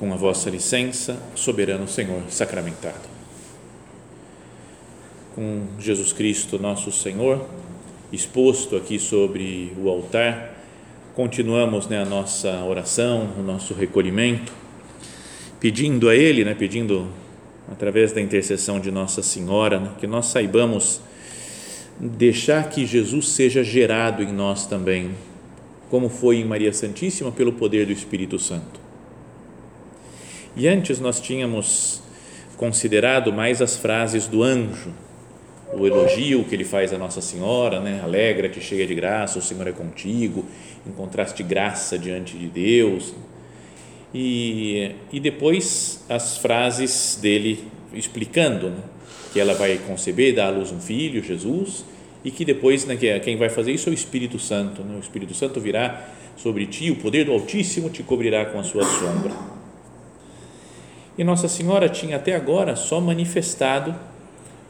com 0.00 0.14
a 0.14 0.16
vossa 0.16 0.48
licença, 0.48 1.22
soberano 1.34 1.86
Senhor 1.86 2.22
sacramentado. 2.30 3.06
Com 5.34 5.64
Jesus 5.78 6.10
Cristo, 6.10 6.58
nosso 6.58 6.90
Senhor, 6.90 7.46
exposto 8.10 8.76
aqui 8.76 8.98
sobre 8.98 9.74
o 9.78 9.90
altar, 9.90 10.56
continuamos 11.14 11.86
né, 11.86 12.00
a 12.00 12.06
nossa 12.06 12.64
oração, 12.64 13.28
o 13.38 13.42
nosso 13.42 13.74
recolhimento, 13.74 14.50
pedindo 15.60 16.08
a 16.08 16.16
Ele, 16.16 16.46
né, 16.46 16.54
pedindo 16.54 17.06
através 17.70 18.10
da 18.10 18.22
intercessão 18.22 18.80
de 18.80 18.90
Nossa 18.90 19.22
Senhora, 19.22 19.78
né, 19.78 19.90
que 20.00 20.06
nós 20.06 20.28
saibamos 20.28 21.02
deixar 22.00 22.70
que 22.70 22.86
Jesus 22.86 23.28
seja 23.28 23.62
gerado 23.62 24.22
em 24.22 24.32
nós 24.32 24.66
também, 24.66 25.10
como 25.90 26.08
foi 26.08 26.36
em 26.36 26.44
Maria 26.46 26.72
Santíssima, 26.72 27.30
pelo 27.30 27.52
poder 27.52 27.84
do 27.84 27.92
Espírito 27.92 28.38
Santo. 28.38 28.79
E 30.56 30.66
antes 30.66 30.98
nós 31.00 31.20
tínhamos 31.20 32.02
considerado 32.56 33.32
mais 33.32 33.62
as 33.62 33.76
frases 33.76 34.26
do 34.26 34.42
anjo, 34.42 34.92
o 35.72 35.86
elogio 35.86 36.44
que 36.44 36.54
ele 36.54 36.64
faz 36.64 36.92
a 36.92 36.98
Nossa 36.98 37.20
Senhora, 37.20 37.80
né? 37.80 38.00
Alegra-te, 38.02 38.60
cheia 38.60 38.86
de 38.86 38.94
graça, 38.94 39.38
o 39.38 39.42
Senhor 39.42 39.66
é 39.66 39.72
contigo, 39.72 40.44
encontraste 40.86 41.42
graça 41.42 41.98
diante 41.98 42.36
de 42.36 42.48
Deus. 42.48 43.14
E, 44.12 44.90
e 45.12 45.20
depois 45.20 46.04
as 46.08 46.36
frases 46.38 47.18
dele 47.22 47.64
explicando 47.92 48.70
né? 48.70 48.82
que 49.32 49.38
ela 49.38 49.54
vai 49.54 49.78
conceber, 49.86 50.34
dar 50.34 50.48
à 50.48 50.50
luz 50.50 50.72
um 50.72 50.80
filho, 50.80 51.22
Jesus, 51.22 51.84
e 52.24 52.30
que 52.30 52.44
depois 52.44 52.84
né, 52.84 52.96
que 52.96 53.18
quem 53.20 53.36
vai 53.36 53.48
fazer 53.48 53.72
isso 53.72 53.88
é 53.88 53.92
o 53.92 53.94
Espírito 53.94 54.38
Santo. 54.38 54.82
Né? 54.82 54.96
O 54.96 55.00
Espírito 55.00 55.32
Santo 55.34 55.60
virá 55.60 56.08
sobre 56.36 56.66
ti, 56.66 56.90
o 56.90 56.96
poder 56.96 57.26
do 57.26 57.32
Altíssimo 57.32 57.88
te 57.88 58.02
cobrirá 58.02 58.44
com 58.46 58.58
a 58.58 58.64
sua 58.64 58.84
sombra. 58.84 59.59
E 61.20 61.24
Nossa 61.24 61.48
Senhora 61.48 61.86
tinha 61.86 62.16
até 62.16 62.34
agora 62.34 62.74
só 62.74 62.98
manifestado 62.98 63.94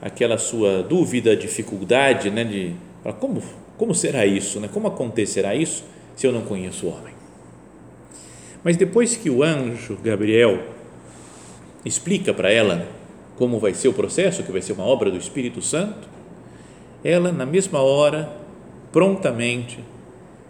aquela 0.02 0.36
sua 0.36 0.82
dúvida, 0.82 1.36
dificuldade, 1.36 2.28
né, 2.28 2.42
de 2.42 2.74
como 3.20 3.40
como 3.78 3.94
será 3.94 4.26
isso, 4.26 4.58
né? 4.58 4.68
Como 4.70 4.88
acontecerá 4.88 5.54
isso 5.54 5.84
se 6.16 6.26
eu 6.26 6.32
não 6.32 6.40
conheço 6.40 6.86
o 6.86 6.88
homem? 6.90 7.14
Mas 8.64 8.76
depois 8.76 9.14
que 9.14 9.30
o 9.30 9.44
anjo 9.44 9.96
Gabriel 10.02 10.60
explica 11.84 12.34
para 12.34 12.50
ela 12.50 12.84
como 13.38 13.60
vai 13.60 13.72
ser 13.72 13.86
o 13.86 13.92
processo, 13.92 14.42
que 14.42 14.50
vai 14.50 14.60
ser 14.60 14.72
uma 14.72 14.84
obra 14.84 15.08
do 15.08 15.18
Espírito 15.18 15.62
Santo, 15.62 16.08
ela 17.04 17.30
na 17.30 17.46
mesma 17.46 17.80
hora, 17.80 18.28
prontamente, 18.90 19.78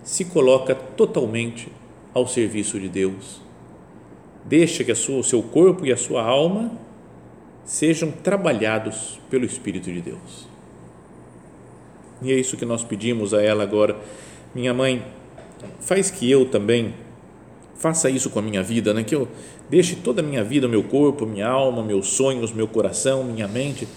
se 0.02 0.24
coloca 0.24 0.74
totalmente 0.74 1.68
ao 2.14 2.26
serviço 2.26 2.80
de 2.80 2.88
Deus 2.88 3.49
Deixa 4.44 4.83
que 4.83 4.94
sua, 4.94 5.19
o 5.19 5.24
seu 5.24 5.42
corpo 5.42 5.86
e 5.86 5.92
a 5.92 5.96
sua 5.96 6.22
alma 6.22 6.70
sejam 7.64 8.10
trabalhados 8.10 9.20
pelo 9.30 9.44
Espírito 9.44 9.92
de 9.92 10.00
Deus. 10.00 10.48
E 12.22 12.32
é 12.32 12.34
isso 12.34 12.56
que 12.56 12.66
nós 12.66 12.82
pedimos 12.82 13.32
a 13.32 13.42
ela 13.42 13.62
agora. 13.62 13.97
Minha 14.55 14.74
mãe, 14.74 15.05
faz 15.80 16.10
que 16.10 16.30
eu 16.30 16.47
também 16.47 16.94
faça 17.77 18.10
isso 18.10 18.28
com 18.28 18.38
a 18.38 18.42
minha 18.42 18.62
vida, 18.62 18.92
né? 18.92 19.02
que 19.02 19.14
eu 19.14 19.27
deixe 19.70 19.97
toda 19.97 20.20
a 20.20 20.24
minha 20.24 20.44
vida, 20.44 20.69
meu 20.69 20.82
corpo, 20.82 21.25
minha 21.25 21.48
alma, 21.48 21.82
meus 21.82 22.08
sonhos, 22.08 22.52
meu 22.52 22.69
coração, 22.69 23.25
minha 23.25 23.48
mente 23.48 23.88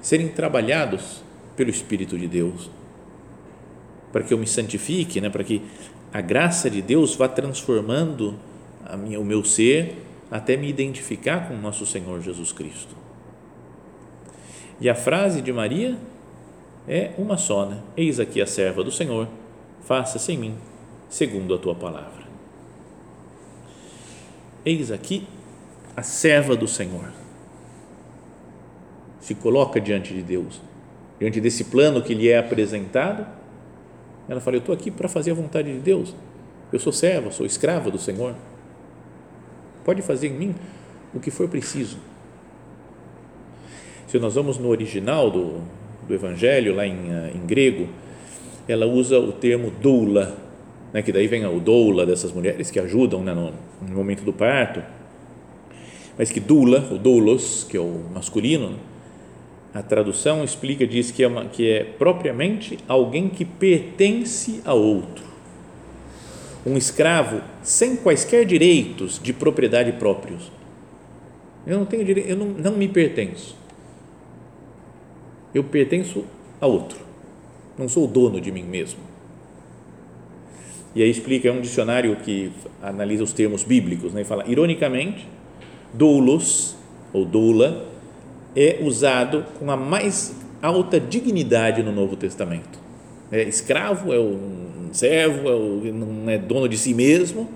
serem 0.00 0.28
trabalhados 0.28 1.22
pelo 1.54 1.68
Espírito 1.68 2.18
de 2.18 2.26
Deus, 2.26 2.70
para 4.10 4.22
que 4.22 4.32
eu 4.32 4.38
me 4.38 4.46
santifique, 4.46 5.20
né? 5.20 5.28
para 5.28 5.44
que 5.44 5.60
a 6.12 6.22
graça 6.22 6.70
de 6.70 6.80
Deus 6.80 7.14
vá 7.14 7.28
transformando 7.28 8.34
a 8.90 8.96
minha, 8.96 9.20
o 9.20 9.24
meu 9.24 9.44
ser 9.44 9.96
até 10.30 10.56
me 10.56 10.68
identificar 10.68 11.48
com 11.48 11.56
nosso 11.56 11.84
Senhor 11.84 12.20
Jesus 12.20 12.52
Cristo. 12.52 12.94
E 14.80 14.88
a 14.88 14.94
frase 14.94 15.42
de 15.42 15.52
Maria 15.52 15.96
é 16.88 17.12
uma 17.18 17.36
só, 17.36 17.66
né? 17.66 17.80
Eis 17.96 18.18
aqui 18.18 18.40
a 18.40 18.46
serva 18.46 18.82
do 18.82 18.90
Senhor, 18.90 19.28
faça-se 19.82 20.32
em 20.32 20.38
mim 20.38 20.54
segundo 21.08 21.54
a 21.54 21.58
tua 21.58 21.74
palavra. 21.74 22.24
Eis 24.64 24.90
aqui 24.90 25.26
a 25.96 26.02
serva 26.02 26.54
do 26.54 26.68
Senhor. 26.68 27.12
Se 29.20 29.34
coloca 29.34 29.80
diante 29.80 30.14
de 30.14 30.22
Deus, 30.22 30.60
diante 31.18 31.40
desse 31.40 31.64
plano 31.64 32.02
que 32.02 32.14
lhe 32.14 32.28
é 32.28 32.38
apresentado. 32.38 33.26
Ela 34.28 34.40
fala: 34.40 34.56
Eu 34.56 34.60
estou 34.60 34.74
aqui 34.74 34.90
para 34.90 35.08
fazer 35.08 35.32
a 35.32 35.34
vontade 35.34 35.72
de 35.72 35.78
Deus. 35.78 36.14
Eu 36.72 36.78
sou 36.78 36.92
serva, 36.92 37.30
sou 37.30 37.44
escrava 37.44 37.90
do 37.90 37.98
Senhor 37.98 38.34
pode 39.84 40.02
fazer 40.02 40.28
em 40.28 40.32
mim 40.32 40.54
o 41.14 41.20
que 41.20 41.30
for 41.30 41.48
preciso. 41.48 41.98
Se 44.06 44.18
nós 44.18 44.34
vamos 44.34 44.58
no 44.58 44.68
original 44.68 45.30
do, 45.30 45.60
do 46.06 46.14
Evangelho, 46.14 46.74
lá 46.74 46.86
em, 46.86 47.10
eh, 47.10 47.32
em 47.34 47.46
grego, 47.46 47.88
ela 48.66 48.86
usa 48.86 49.18
o 49.18 49.32
termo 49.32 49.70
doula, 49.70 50.36
né, 50.92 51.02
que 51.02 51.12
daí 51.12 51.26
vem 51.26 51.46
o 51.46 51.60
doula 51.60 52.04
dessas 52.04 52.32
mulheres 52.32 52.70
que 52.70 52.80
ajudam 52.80 53.22
né, 53.22 53.32
no, 53.32 53.52
no, 53.80 53.94
momento 53.94 54.24
do 54.24 54.32
parto, 54.32 54.82
mas 56.18 56.30
que 56.30 56.40
doula, 56.40 56.88
o 56.90 56.98
doulos, 56.98 57.64
que 57.68 57.76
é 57.76 57.80
o 57.80 58.00
masculino, 58.12 58.76
a 59.72 59.82
tradução 59.82 60.42
explica, 60.42 60.84
diz 60.84 61.12
que 61.12 61.22
é, 61.22 61.28
uma, 61.28 61.44
que 61.44 61.70
é 61.70 61.84
propriamente 61.84 62.78
alguém 62.88 63.28
que 63.28 63.44
pertence 63.44 64.60
a 64.64 64.74
outro 64.74 65.29
um 66.64 66.76
escravo 66.76 67.40
sem 67.62 67.96
quaisquer 67.96 68.44
direitos 68.44 69.18
de 69.22 69.32
propriedade 69.32 69.92
próprios. 69.92 70.50
Eu 71.66 71.78
não 71.78 71.86
tenho 71.86 72.04
direito, 72.04 72.28
eu 72.28 72.36
não, 72.36 72.46
não 72.46 72.72
me 72.72 72.88
pertenço. 72.88 73.56
Eu 75.54 75.64
pertenço 75.64 76.24
a 76.60 76.66
outro. 76.66 76.98
Não 77.78 77.88
sou 77.88 78.04
o 78.04 78.06
dono 78.06 78.40
de 78.40 78.52
mim 78.52 78.62
mesmo. 78.62 79.00
E 80.94 81.02
aí 81.02 81.10
explica, 81.10 81.48
é 81.48 81.52
um 81.52 81.60
dicionário 81.60 82.14
que 82.16 82.52
analisa 82.82 83.22
os 83.22 83.32
termos 83.32 83.62
bíblicos, 83.62 84.12
né? 84.12 84.22
E 84.22 84.24
fala, 84.24 84.44
ironicamente, 84.46 85.26
doulos, 85.94 86.76
ou 87.12 87.24
doula, 87.24 87.88
é 88.56 88.78
usado 88.82 89.44
com 89.58 89.70
a 89.70 89.76
mais 89.76 90.34
alta 90.60 90.98
dignidade 90.98 91.82
no 91.82 91.92
Novo 91.92 92.16
Testamento. 92.16 92.78
É, 93.30 93.42
escravo 93.42 94.12
é 94.12 94.18
um 94.18 94.79
servo, 94.92 95.86
é 95.86 95.92
não 95.92 96.30
é 96.30 96.38
dono 96.38 96.68
de 96.68 96.76
si 96.76 96.94
mesmo, 96.94 97.48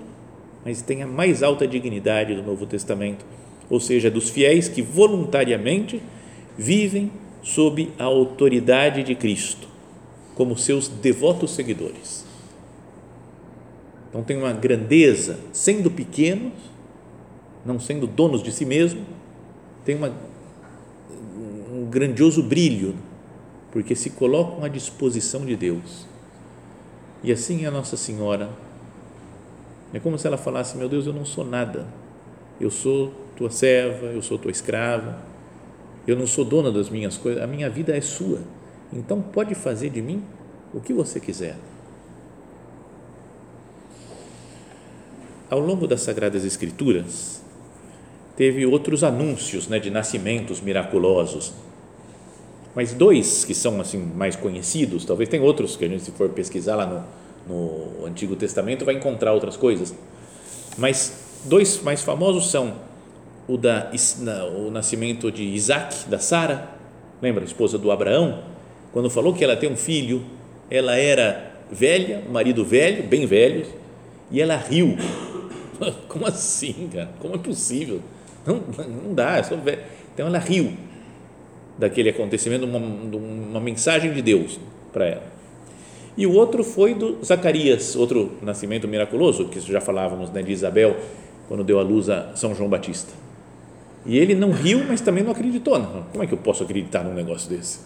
mas 0.63 0.81
tem 0.81 1.03
a 1.03 1.07
mais 1.07 1.43
alta 1.43 1.67
dignidade 1.67 2.33
do 2.33 2.43
Novo 2.43 2.65
Testamento, 2.65 3.25
ou 3.69 3.79
seja, 3.79 4.09
dos 4.09 4.29
fiéis 4.29 4.67
que 4.67 4.81
voluntariamente 4.81 6.01
vivem 6.57 7.11
sob 7.43 7.91
a 7.99 8.03
autoridade 8.05 9.03
de 9.03 9.15
Cristo, 9.15 9.67
como 10.33 10.57
seus 10.57 10.87
devotos 10.87 11.51
seguidores. 11.51 12.25
Então 14.09 14.23
tem 14.23 14.37
uma 14.37 14.53
grandeza, 14.53 15.39
sendo 15.51 15.91
pequenos, 15.91 16.53
não 17.65 17.79
sendo 17.79 18.07
donos 18.07 18.41
de 18.41 18.51
si 18.51 18.65
mesmo, 18.65 19.01
tem 19.83 19.95
uma, 19.95 20.11
um 21.71 21.85
grandioso 21.85 22.41
brilho, 22.41 22.95
porque 23.71 23.95
se 23.95 24.11
colocam 24.11 24.63
à 24.63 24.67
disposição 24.67 25.45
de 25.45 25.55
Deus 25.55 26.14
e 27.25 27.31
assim 27.31 27.65
é 27.65 27.67
a 27.67 27.71
Nossa 27.71 27.97
Senhora. 27.97 28.49
É 29.91 29.99
como 29.99 30.15
se 30.15 30.27
ela 30.27 30.37
falasse: 30.37 30.77
Meu 30.77 30.87
Deus, 30.87 31.07
eu 31.07 31.13
não 31.13 31.25
sou 31.25 31.43
nada. 31.43 31.87
Eu 32.61 32.69
sou 32.69 33.11
tua 33.35 33.49
serva, 33.49 34.05
eu 34.05 34.21
sou 34.21 34.37
tua 34.37 34.51
escrava. 34.51 35.17
Eu 36.05 36.15
não 36.15 36.27
sou 36.27 36.45
dona 36.45 36.71
das 36.71 36.87
minhas 36.87 37.17
coisas. 37.17 37.41
A 37.41 37.47
minha 37.47 37.67
vida 37.67 37.97
é 37.97 37.99
sua. 37.99 38.41
Então 38.93 39.19
pode 39.19 39.55
fazer 39.55 39.89
de 39.89 40.03
mim 40.03 40.23
o 40.71 40.79
que 40.79 40.93
você 40.93 41.19
quiser. 41.19 41.57
Ao 45.49 45.59
longo 45.59 45.87
das 45.87 46.01
Sagradas 46.01 46.45
Escrituras, 46.45 47.41
teve 48.37 48.67
outros 48.67 49.03
anúncios 49.03 49.67
né, 49.67 49.79
de 49.79 49.89
nascimentos 49.89 50.61
miraculosos 50.61 51.53
mas 52.75 52.93
dois 52.93 53.45
que 53.45 53.55
são 53.55 53.79
assim 53.79 53.97
mais 53.97 54.35
conhecidos, 54.35 55.05
talvez 55.05 55.29
tem 55.29 55.39
outros 55.39 55.77
que 55.77 55.85
a 55.85 55.87
gente 55.87 56.03
se 56.03 56.11
for 56.11 56.29
pesquisar 56.29 56.75
lá 56.75 56.85
no, 57.47 57.99
no 57.99 58.05
Antigo 58.05 58.35
Testamento 58.35 58.83
vai 58.83 58.95
encontrar 58.95 59.31
outras 59.31 59.55
coisas, 59.55 59.95
mas 60.77 61.41
dois 61.45 61.81
mais 61.81 62.03
famosos 62.03 62.51
são 62.51 62.73
o 63.47 63.55
da 63.57 63.91
o 64.57 64.69
nascimento 64.69 65.31
de 65.31 65.43
Isaac 65.43 66.09
da 66.09 66.19
Sara, 66.19 66.69
lembra 67.21 67.45
esposa 67.45 67.77
do 67.77 67.91
Abraão, 67.91 68.43
quando 68.91 69.09
falou 69.09 69.33
que 69.33 69.43
ela 69.43 69.55
tem 69.55 69.71
um 69.71 69.77
filho, 69.77 70.23
ela 70.69 70.97
era 70.97 71.53
velha, 71.71 72.23
marido 72.29 72.65
velho, 72.65 73.03
bem 73.03 73.25
velho, 73.25 73.65
e 74.29 74.41
ela 74.41 74.57
riu. 74.57 74.97
Como 76.07 76.25
assim, 76.25 76.89
cara? 76.91 77.09
Como 77.19 77.35
é 77.35 77.37
possível? 77.37 78.01
Não, 78.45 78.61
não 78.87 79.13
dá, 79.13 79.37
é 79.37 79.43
só 79.43 79.55
velho. 79.55 79.81
Então 80.13 80.27
ela 80.27 80.39
riu 80.39 80.73
daquele 81.77 82.09
acontecimento, 82.09 82.65
uma, 82.65 82.79
uma 82.79 83.59
mensagem 83.59 84.13
de 84.13 84.21
Deus 84.21 84.59
para 84.93 85.05
ela. 85.05 85.35
E 86.17 86.25
o 86.25 86.33
outro 86.33 86.63
foi 86.63 86.93
do 86.93 87.23
Zacarias, 87.23 87.95
outro 87.95 88.31
nascimento 88.41 88.87
miraculoso, 88.87 89.49
que 89.49 89.59
já 89.59 89.81
falávamos 89.81 90.29
né, 90.31 90.41
de 90.41 90.51
Isabel, 90.51 90.95
quando 91.47 91.63
deu 91.63 91.79
à 91.79 91.83
luz 91.83 92.09
a 92.09 92.35
São 92.35 92.55
João 92.55 92.69
Batista. 92.69 93.11
E 94.05 94.17
ele 94.17 94.35
não 94.35 94.51
riu, 94.51 94.85
mas 94.87 95.01
também 95.01 95.23
não 95.23 95.31
acreditou. 95.31 95.77
Não. 95.77 96.03
Como 96.03 96.23
é 96.23 96.27
que 96.27 96.33
eu 96.33 96.37
posso 96.37 96.63
acreditar 96.63 97.03
num 97.03 97.13
negócio 97.13 97.49
desse? 97.49 97.79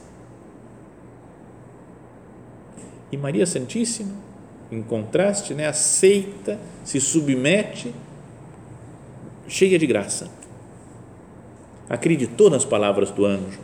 E 3.11 3.17
Maria 3.17 3.45
Santíssima, 3.45 4.13
em 4.71 4.83
contraste, 4.83 5.55
né, 5.55 5.65
aceita, 5.65 6.59
se 6.83 6.99
submete, 7.01 7.93
cheia 9.47 9.79
de 9.79 9.87
graça. 9.87 10.29
Acreditou 11.89 12.51
nas 12.51 12.63
palavras 12.63 13.09
do 13.09 13.25
anjo, 13.25 13.59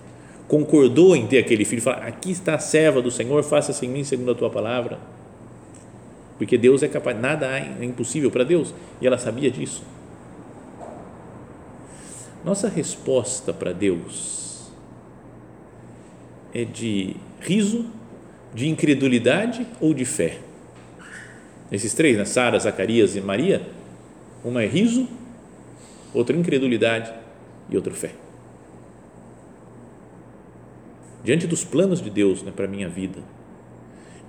concordou 0.48 1.16
em 1.16 1.28
ter 1.28 1.40
aquele 1.40 1.66
filho, 1.66 1.82
fala: 1.82 2.06
Aqui 2.06 2.32
está 2.32 2.56
a 2.56 2.60
serva 2.60 3.02
do 3.02 3.12
Senhor, 3.12 3.44
faça-se 3.44 3.86
em 3.86 3.90
mim 3.90 4.04
segundo 4.04 4.32
a 4.32 4.36
tua 4.36 4.50
palavra. 4.50 5.00
Porque 6.38 6.58
Deus 6.58 6.84
é 6.84 6.88
capaz, 6.88 7.20
nada 7.20 7.48
é 7.48 7.84
impossível 7.84 8.30
para 8.30 8.44
Deus, 8.44 8.74
e 9.02 9.08
ela 9.08 9.18
sabia 9.18 9.50
disso. 9.50 9.84
Nossa 12.44 12.68
resposta 12.68 13.54
para 13.54 13.72
Deus 13.72 14.70
é 16.54 16.64
de 16.64 17.16
riso, 17.40 17.86
de 18.54 18.70
incredulidade 18.70 19.66
ou 19.82 19.94
de 19.94 20.06
fé? 20.06 20.40
Esses 21.72 21.94
três, 21.94 22.18
né? 22.18 22.26
Sara, 22.26 22.60
Zacarias 22.60 23.16
e 23.16 23.22
Maria, 23.22 23.62
uma 24.44 24.62
é 24.62 24.68
riso, 24.68 25.08
outra 26.14 26.36
incredulidade 26.36 27.12
e 27.70 27.76
outra 27.76 27.94
fé. 27.94 28.12
Diante 31.26 31.48
dos 31.48 31.64
planos 31.64 32.04
de 32.04 32.12
Deus 32.12 32.44
né, 32.44 32.54
para 32.56 32.66
a 32.66 32.68
minha 32.68 32.88
vida, 32.88 33.18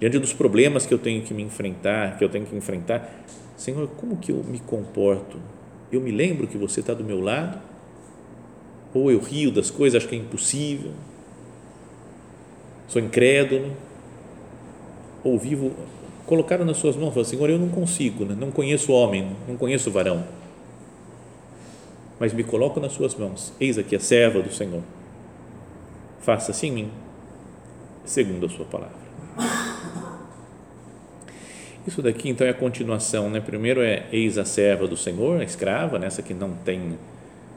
diante 0.00 0.19
dos 0.19 0.32
problemas 0.32 0.87
que 0.87 0.94
eu 0.94 0.98
tenho 0.98 1.22
que 1.22 1.34
me 1.34 1.43
enfrentar, 1.43 2.16
que 2.16 2.25
eu 2.25 2.28
tenho 2.31 2.46
que 2.46 2.56
enfrentar, 2.56 3.22
Senhor, 3.54 3.87
como 3.98 4.16
que 4.16 4.32
eu 4.32 4.43
me 4.43 4.58
comporto? 4.60 5.37
Eu 5.93 6.00
me 6.00 6.10
lembro 6.10 6.46
que 6.46 6.56
você 6.56 6.81
está 6.81 6.94
do 6.94 7.04
meu 7.04 7.20
lado? 7.20 7.60
Ou 8.94 9.10
eu 9.10 9.19
rio 9.19 9.52
das 9.52 9.70
coisas, 9.70 9.98
acho 9.98 10.08
que 10.08 10.16
é 10.16 10.19
impossível, 10.19 10.93
sou 12.88 13.02
incrédulo, 13.02 13.72
ou 15.22 15.38
vivo, 15.38 15.72
colocaram 16.25 16.64
nas 16.64 16.78
suas 16.78 16.96
mãos, 16.96 17.10
falaram, 17.10 17.28
Senhor, 17.28 17.50
eu 17.50 17.58
não 17.58 17.69
consigo, 17.69 18.25
né? 18.25 18.34
não 18.38 18.50
conheço 18.50 18.90
homem, 18.90 19.37
não 19.46 19.58
conheço 19.58 19.90
varão, 19.90 20.25
mas 22.19 22.32
me 22.32 22.42
coloco 22.42 22.81
nas 22.81 22.92
suas 22.92 23.14
mãos, 23.14 23.52
eis 23.60 23.76
aqui 23.76 23.94
a 23.94 24.00
serva 24.00 24.40
do 24.40 24.50
Senhor, 24.50 24.82
faça-se 26.20 26.66
em 26.66 26.72
mim, 26.72 26.90
segundo 28.04 28.46
a 28.46 28.48
sua 28.48 28.64
palavra. 28.64 29.06
Isso 31.86 32.02
daqui 32.02 32.28
então 32.28 32.46
é 32.46 32.50
a 32.50 32.54
continuação, 32.54 33.30
né? 33.30 33.40
Primeiro 33.40 33.80
é 33.80 34.06
eis 34.10 34.38
a 34.38 34.44
serva 34.44 34.88
do 34.88 34.96
Senhor, 34.96 35.40
a 35.40 35.44
escrava, 35.44 35.98
nessa 35.98 36.20
que 36.20 36.34
não 36.34 36.52
tem 36.54 36.98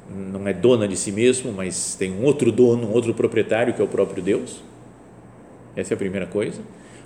não 0.09 0.47
é 0.47 0.53
dona 0.53 0.87
de 0.87 0.97
si 0.97 1.11
mesmo, 1.11 1.51
mas 1.51 1.95
tem 1.95 2.11
um 2.11 2.23
outro 2.23 2.51
dono, 2.51 2.87
um 2.87 2.93
outro 2.93 3.13
proprietário 3.13 3.73
que 3.73 3.81
é 3.81 3.83
o 3.83 3.87
próprio 3.87 4.23
Deus. 4.23 4.59
Essa 5.75 5.93
é 5.93 5.95
a 5.95 5.97
primeira 5.97 6.25
coisa. 6.25 6.61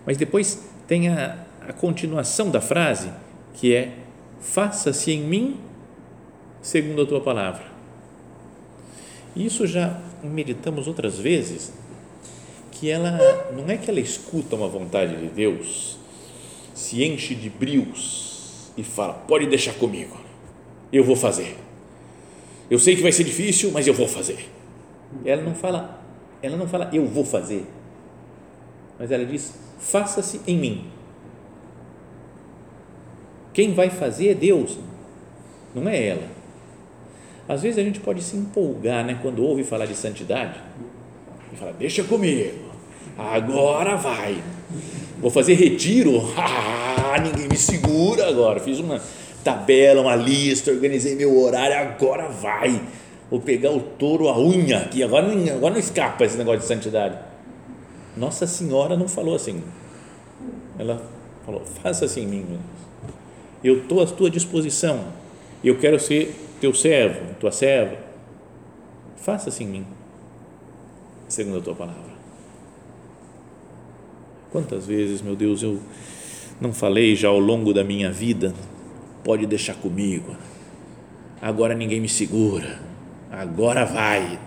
Mas 0.06 0.16
depois 0.18 0.70
tem 0.88 1.10
a, 1.10 1.38
a 1.68 1.74
continuação 1.74 2.50
da 2.50 2.62
frase, 2.62 3.12
que 3.54 3.76
é: 3.76 3.94
Faça-se 4.40 5.12
em 5.12 5.22
mim 5.22 5.58
segundo 6.62 7.02
a 7.02 7.06
tua 7.06 7.22
palavra. 7.22 7.73
Isso 9.36 9.66
já 9.66 10.00
meditamos 10.24 10.88
outras 10.88 11.18
vezes, 11.18 11.74
que 12.72 12.90
ela 12.90 13.18
não 13.52 13.70
é 13.70 13.78
que 13.78 13.90
ela 13.90 14.00
escuta 14.00 14.56
uma 14.56 14.68
vontade 14.68 15.16
de 15.16 15.28
Deus, 15.28 15.98
se 16.74 17.04
enche 17.04 17.36
de 17.36 17.50
brios 17.50 18.72
e 18.78 18.84
fala: 18.84 19.14
Pode 19.14 19.46
deixar 19.48 19.74
comigo, 19.74 20.18
eu 20.92 21.04
vou 21.04 21.16
fazer 21.16 21.58
eu 22.74 22.80
sei 22.80 22.96
que 22.96 23.02
vai 23.02 23.12
ser 23.12 23.24
difícil, 23.24 23.72
mas 23.72 23.86
eu 23.86 23.94
vou 23.94 24.08
fazer. 24.08 24.50
Ela 25.24 25.44
não 25.44 25.54
fala, 25.54 26.02
ela 26.42 26.58
não 26.58 26.68
fala 26.68 26.90
eu 26.94 27.06
vou 27.06 27.24
fazer, 27.24 27.66
mas 28.98 29.12
ela 29.12 29.26
diz 29.26 29.54
faça-se 29.80 30.42
em 30.48 30.58
mim. 30.58 30.86
Quem 33.54 33.74
vai 33.74 33.92
fazer 33.92 34.30
é 34.30 34.34
Deus, 34.34 34.80
não 35.76 35.88
é 35.88 36.08
ela. 36.08 36.28
Às 37.48 37.62
vezes 37.62 37.78
a 37.78 37.84
gente 37.84 38.00
pode 38.00 38.22
se 38.22 38.38
empolgar, 38.38 39.06
né, 39.06 39.20
quando 39.22 39.44
ouve 39.44 39.64
falar 39.64 39.86
de 39.86 39.96
santidade 39.96 40.60
e 41.52 41.56
fala 41.56 41.74
deixa 41.74 42.04
comigo, 42.04 42.72
agora 43.18 43.96
vai. 43.96 44.42
Vou 45.20 45.30
fazer 45.30 45.54
retiro, 45.54 46.22
ah, 46.38 47.18
ninguém 47.22 47.48
me 47.48 47.58
segura 47.58 48.28
agora. 48.28 48.60
Fiz 48.60 48.80
uma 48.80 49.02
tabela, 49.44 50.02
uma 50.02 50.16
lista, 50.16 50.72
organizei 50.72 51.16
meu 51.16 51.38
horário, 51.40 51.78
agora 51.78 52.28
vai. 52.30 52.82
Vou 53.30 53.40
pegar 53.40 53.72
o 53.72 53.80
touro 53.80 54.30
a 54.30 54.40
unha 54.40 54.80
aqui, 54.80 55.04
agora, 55.04 55.28
agora 55.28 55.74
não 55.74 55.80
escapa 55.80 56.24
esse 56.24 56.38
negócio 56.38 56.62
de 56.62 56.66
santidade. 56.66 57.18
Nossa 58.16 58.46
Senhora 58.46 58.96
não 58.96 59.08
falou 59.08 59.36
assim. 59.36 59.62
Ela 60.78 61.02
falou: 61.46 61.64
faça 61.82 62.06
assim 62.06 62.24
em 62.24 62.28
mim. 62.28 62.60
Eu 63.64 63.80
estou 63.80 64.02
à 64.02 64.06
tua 64.06 64.30
disposição. 64.30 65.06
Eu 65.64 65.78
quero 65.80 66.00
ser 66.00 66.36
teu 66.64 66.74
servo, 66.74 67.36
tua 67.42 67.52
serva. 67.52 67.98
Faça 69.18 69.50
assim 69.50 69.66
em 69.66 69.68
mim, 69.68 69.88
segundo 71.28 71.58
a 71.58 71.62
tua 71.62 71.76
palavra. 71.76 72.14
Quantas 74.50 74.88
vezes, 74.88 75.22
meu 75.22 75.36
Deus, 75.36 75.62
eu 75.62 75.78
não 76.62 76.72
falei 76.72 77.18
já 77.18 77.28
ao 77.28 77.38
longo 77.38 77.74
da 77.74 77.84
minha 77.84 78.10
vida 78.10 78.54
pode 79.26 79.46
deixar 79.46 79.76
comigo. 79.76 80.38
Agora 81.42 81.76
ninguém 81.76 82.00
me 82.00 82.08
segura. 82.08 82.80
Agora 83.30 83.84
vai. 83.84 84.40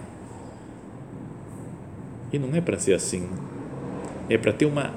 E 2.33 2.39
não 2.39 2.57
é 2.57 2.63
para 2.63 2.79
ser 2.79 2.95
assim. 2.95 3.29
É 4.27 4.39
para 4.39 4.55
ter 4.55 4.65
uma 4.65 4.95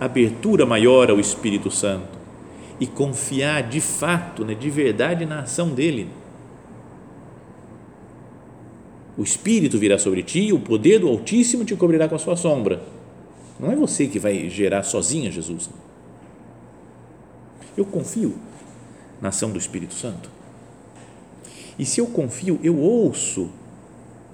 abertura 0.00 0.66
maior 0.66 1.10
ao 1.10 1.20
Espírito 1.20 1.70
Santo 1.70 2.18
e 2.80 2.88
confiar 2.88 3.62
de 3.62 3.80
fato, 3.80 4.44
né, 4.44 4.52
de 4.52 4.68
verdade 4.68 5.24
na 5.24 5.42
ação 5.42 5.68
dele. 5.68 6.25
O 9.16 9.22
Espírito 9.22 9.78
virá 9.78 9.98
sobre 9.98 10.22
ti, 10.22 10.52
o 10.52 10.60
poder 10.60 11.00
do 11.00 11.08
Altíssimo 11.08 11.64
te 11.64 11.74
cobrirá 11.74 12.08
com 12.08 12.14
a 12.14 12.18
sua 12.18 12.36
sombra. 12.36 12.82
Não 13.58 13.72
é 13.72 13.76
você 13.76 14.06
que 14.06 14.18
vai 14.18 14.48
gerar 14.50 14.82
sozinha 14.82 15.30
Jesus. 15.30 15.70
Eu 17.76 17.84
confio 17.84 18.34
na 19.20 19.30
ação 19.30 19.50
do 19.50 19.58
Espírito 19.58 19.94
Santo? 19.94 20.30
E 21.78 21.84
se 21.84 22.00
eu 22.00 22.06
confio, 22.06 22.60
eu 22.62 22.78
ouço 22.78 23.50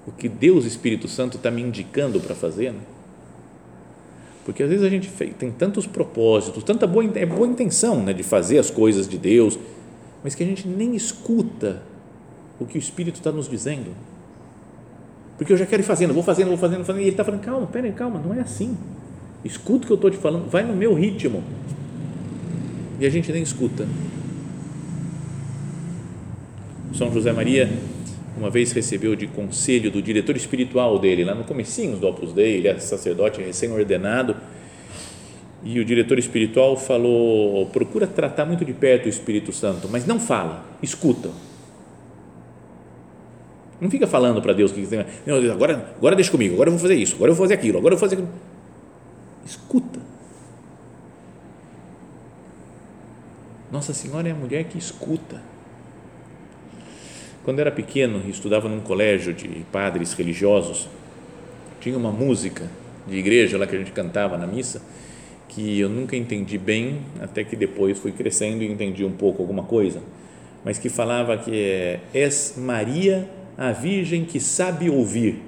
o 0.07 0.13
que 0.13 0.29
Deus 0.29 0.65
Espírito 0.65 1.07
Santo 1.07 1.37
está 1.37 1.51
me 1.51 1.63
indicando 1.63 2.21
para 2.21 2.35
fazer? 2.35 2.73
Né? 2.73 2.81
Porque 4.45 4.63
às 4.63 4.69
vezes 4.69 4.85
a 4.85 4.89
gente 4.89 5.09
tem 5.35 5.51
tantos 5.51 5.87
propósitos, 5.87 6.65
tanta 6.65 6.87
boa, 6.87 7.05
é 7.15 7.27
boa 7.27 7.47
intenção 7.47 8.03
né, 8.03 8.13
de 8.13 8.23
fazer 8.23 8.59
as 8.59 8.71
coisas 8.71 9.07
de 9.07 9.17
Deus, 9.17 9.59
mas 10.23 10.35
que 10.35 10.43
a 10.43 10.47
gente 10.47 10.67
nem 10.67 10.97
escuta 10.97 11.83
o 12.59 12.67
que 12.67 12.77
o 12.77 12.81
Espírito 12.81 13.17
está 13.17 13.31
nos 13.31 13.49
dizendo. 13.49 13.93
Porque 15.43 15.53
eu 15.53 15.57
já 15.57 15.67
quero 15.67 15.83
ir 15.83 15.85
fazendo, 15.85 16.15
vou 16.15 16.23
fazendo, 16.23 16.51
vou 16.51 16.57
fazendo, 16.57 16.85
fazendo, 16.85 17.01
e 17.01 17.07
ele 17.07 17.11
está 17.11 17.25
falando, 17.25 17.41
calma, 17.41 17.67
peraí, 17.67 17.91
calma, 17.91 18.23
não 18.25 18.33
é 18.33 18.39
assim. 18.39 18.79
Escuta 19.45 19.83
o 19.83 19.87
que 19.89 19.93
eu 19.93 19.97
estou 19.97 20.09
te 20.09 20.17
falando, 20.17 20.49
vai 20.49 20.63
no 20.63 20.73
meu 20.73 20.95
ritmo. 20.95 21.43
E 23.01 23.05
a 23.05 23.11
gente 23.11 23.33
nem 23.33 23.43
escuta. 23.43 23.85
São 26.95 27.13
José 27.13 27.33
Maria 27.33 27.69
uma 28.37 28.51
vez 28.51 28.71
recebeu 28.71 29.17
de 29.17 29.27
conselho 29.27 29.91
do 29.91 30.01
diretor 30.01 30.37
espiritual 30.37 30.97
dele, 31.01 31.25
lá 31.25 31.35
no 31.35 31.43
comecinho 31.43 31.97
do 31.97 32.07
Opus 32.07 32.33
Dei, 32.33 32.59
ele 32.59 32.69
é 32.69 32.79
sacerdote 32.79 33.43
recém-ordenado, 33.43 34.37
e 35.65 35.81
o 35.81 35.85
diretor 35.85 36.21
espiritual 36.21 36.77
falou, 36.77 37.67
procura 37.67 38.07
tratar 38.07 38.45
muito 38.45 38.65
de 38.65 38.73
perto 38.73 39.07
o 39.07 39.09
Espírito 39.09 39.53
Santo, 39.53 39.89
mas 39.91 40.07
não 40.07 40.21
fala, 40.21 40.65
escuta. 40.81 41.31
Não 43.83 43.91
fica 43.91 44.07
falando 44.07 44.41
para 44.41 44.55
Deus 44.55 44.73
que 44.73 44.89
agora, 45.51 45.93
agora 45.97 46.15
deixa 46.17 46.31
comigo, 46.31 46.55
agora 46.55 46.69
eu 46.69 46.73
vou 46.73 46.81
fazer 46.81 46.95
isso, 46.95 47.17
agora 47.17 47.33
eu 47.33 47.35
vou 47.35 47.45
fazer 47.45 47.55
aquilo, 47.55 47.79
agora 47.79 47.95
eu 47.95 47.99
vou 47.99 48.09
fazer 48.09 48.23
aquilo. 48.23 48.33
Escuta. 49.45 50.01
Nossa 53.71 53.93
Senhora 53.93 54.29
é 54.29 54.33
a 54.33 54.35
mulher 54.35 54.65
que 54.65 54.79
escuta 54.79 55.43
quando 57.45 57.59
era 57.59 57.73
pequeno 57.73 58.23
estudava 58.29 58.69
num 58.69 58.81
colégio 58.81 59.35
de 59.35 59.49
padres 59.73 60.13
religiosos, 60.13 60.89
tinha 61.81 61.97
uma 61.99 62.13
música 62.13 62.71
de 63.05 63.17
igreja 63.17 63.59
lá 63.59 63.67
que 63.67 63.75
a 63.75 63.79
gente 63.81 63.91
cantava 63.91 64.39
na 64.39 64.47
missa, 64.47 64.81
que 65.49 65.81
eu 65.81 65.89
nunca 65.89 66.17
entendi 66.17 66.57
bem, 66.57 67.01
até 67.21 67.43
que 67.43 67.57
depois 67.57 67.99
fui 67.99 68.13
crescendo 68.13 68.63
e 68.63 68.71
entendi 68.71 69.05
um 69.05 69.11
pouco 69.11 69.43
alguma 69.43 69.65
coisa, 69.65 70.01
mas 70.65 70.79
que 70.79 70.89
falava 70.89 71.37
que 71.37 71.51
é 71.53 72.01
És 72.15 72.55
Maria, 72.57 73.29
a 73.57 73.73
Virgem 73.73 74.25
que 74.25 74.41
sabe 74.41 74.89
ouvir. 74.89 75.43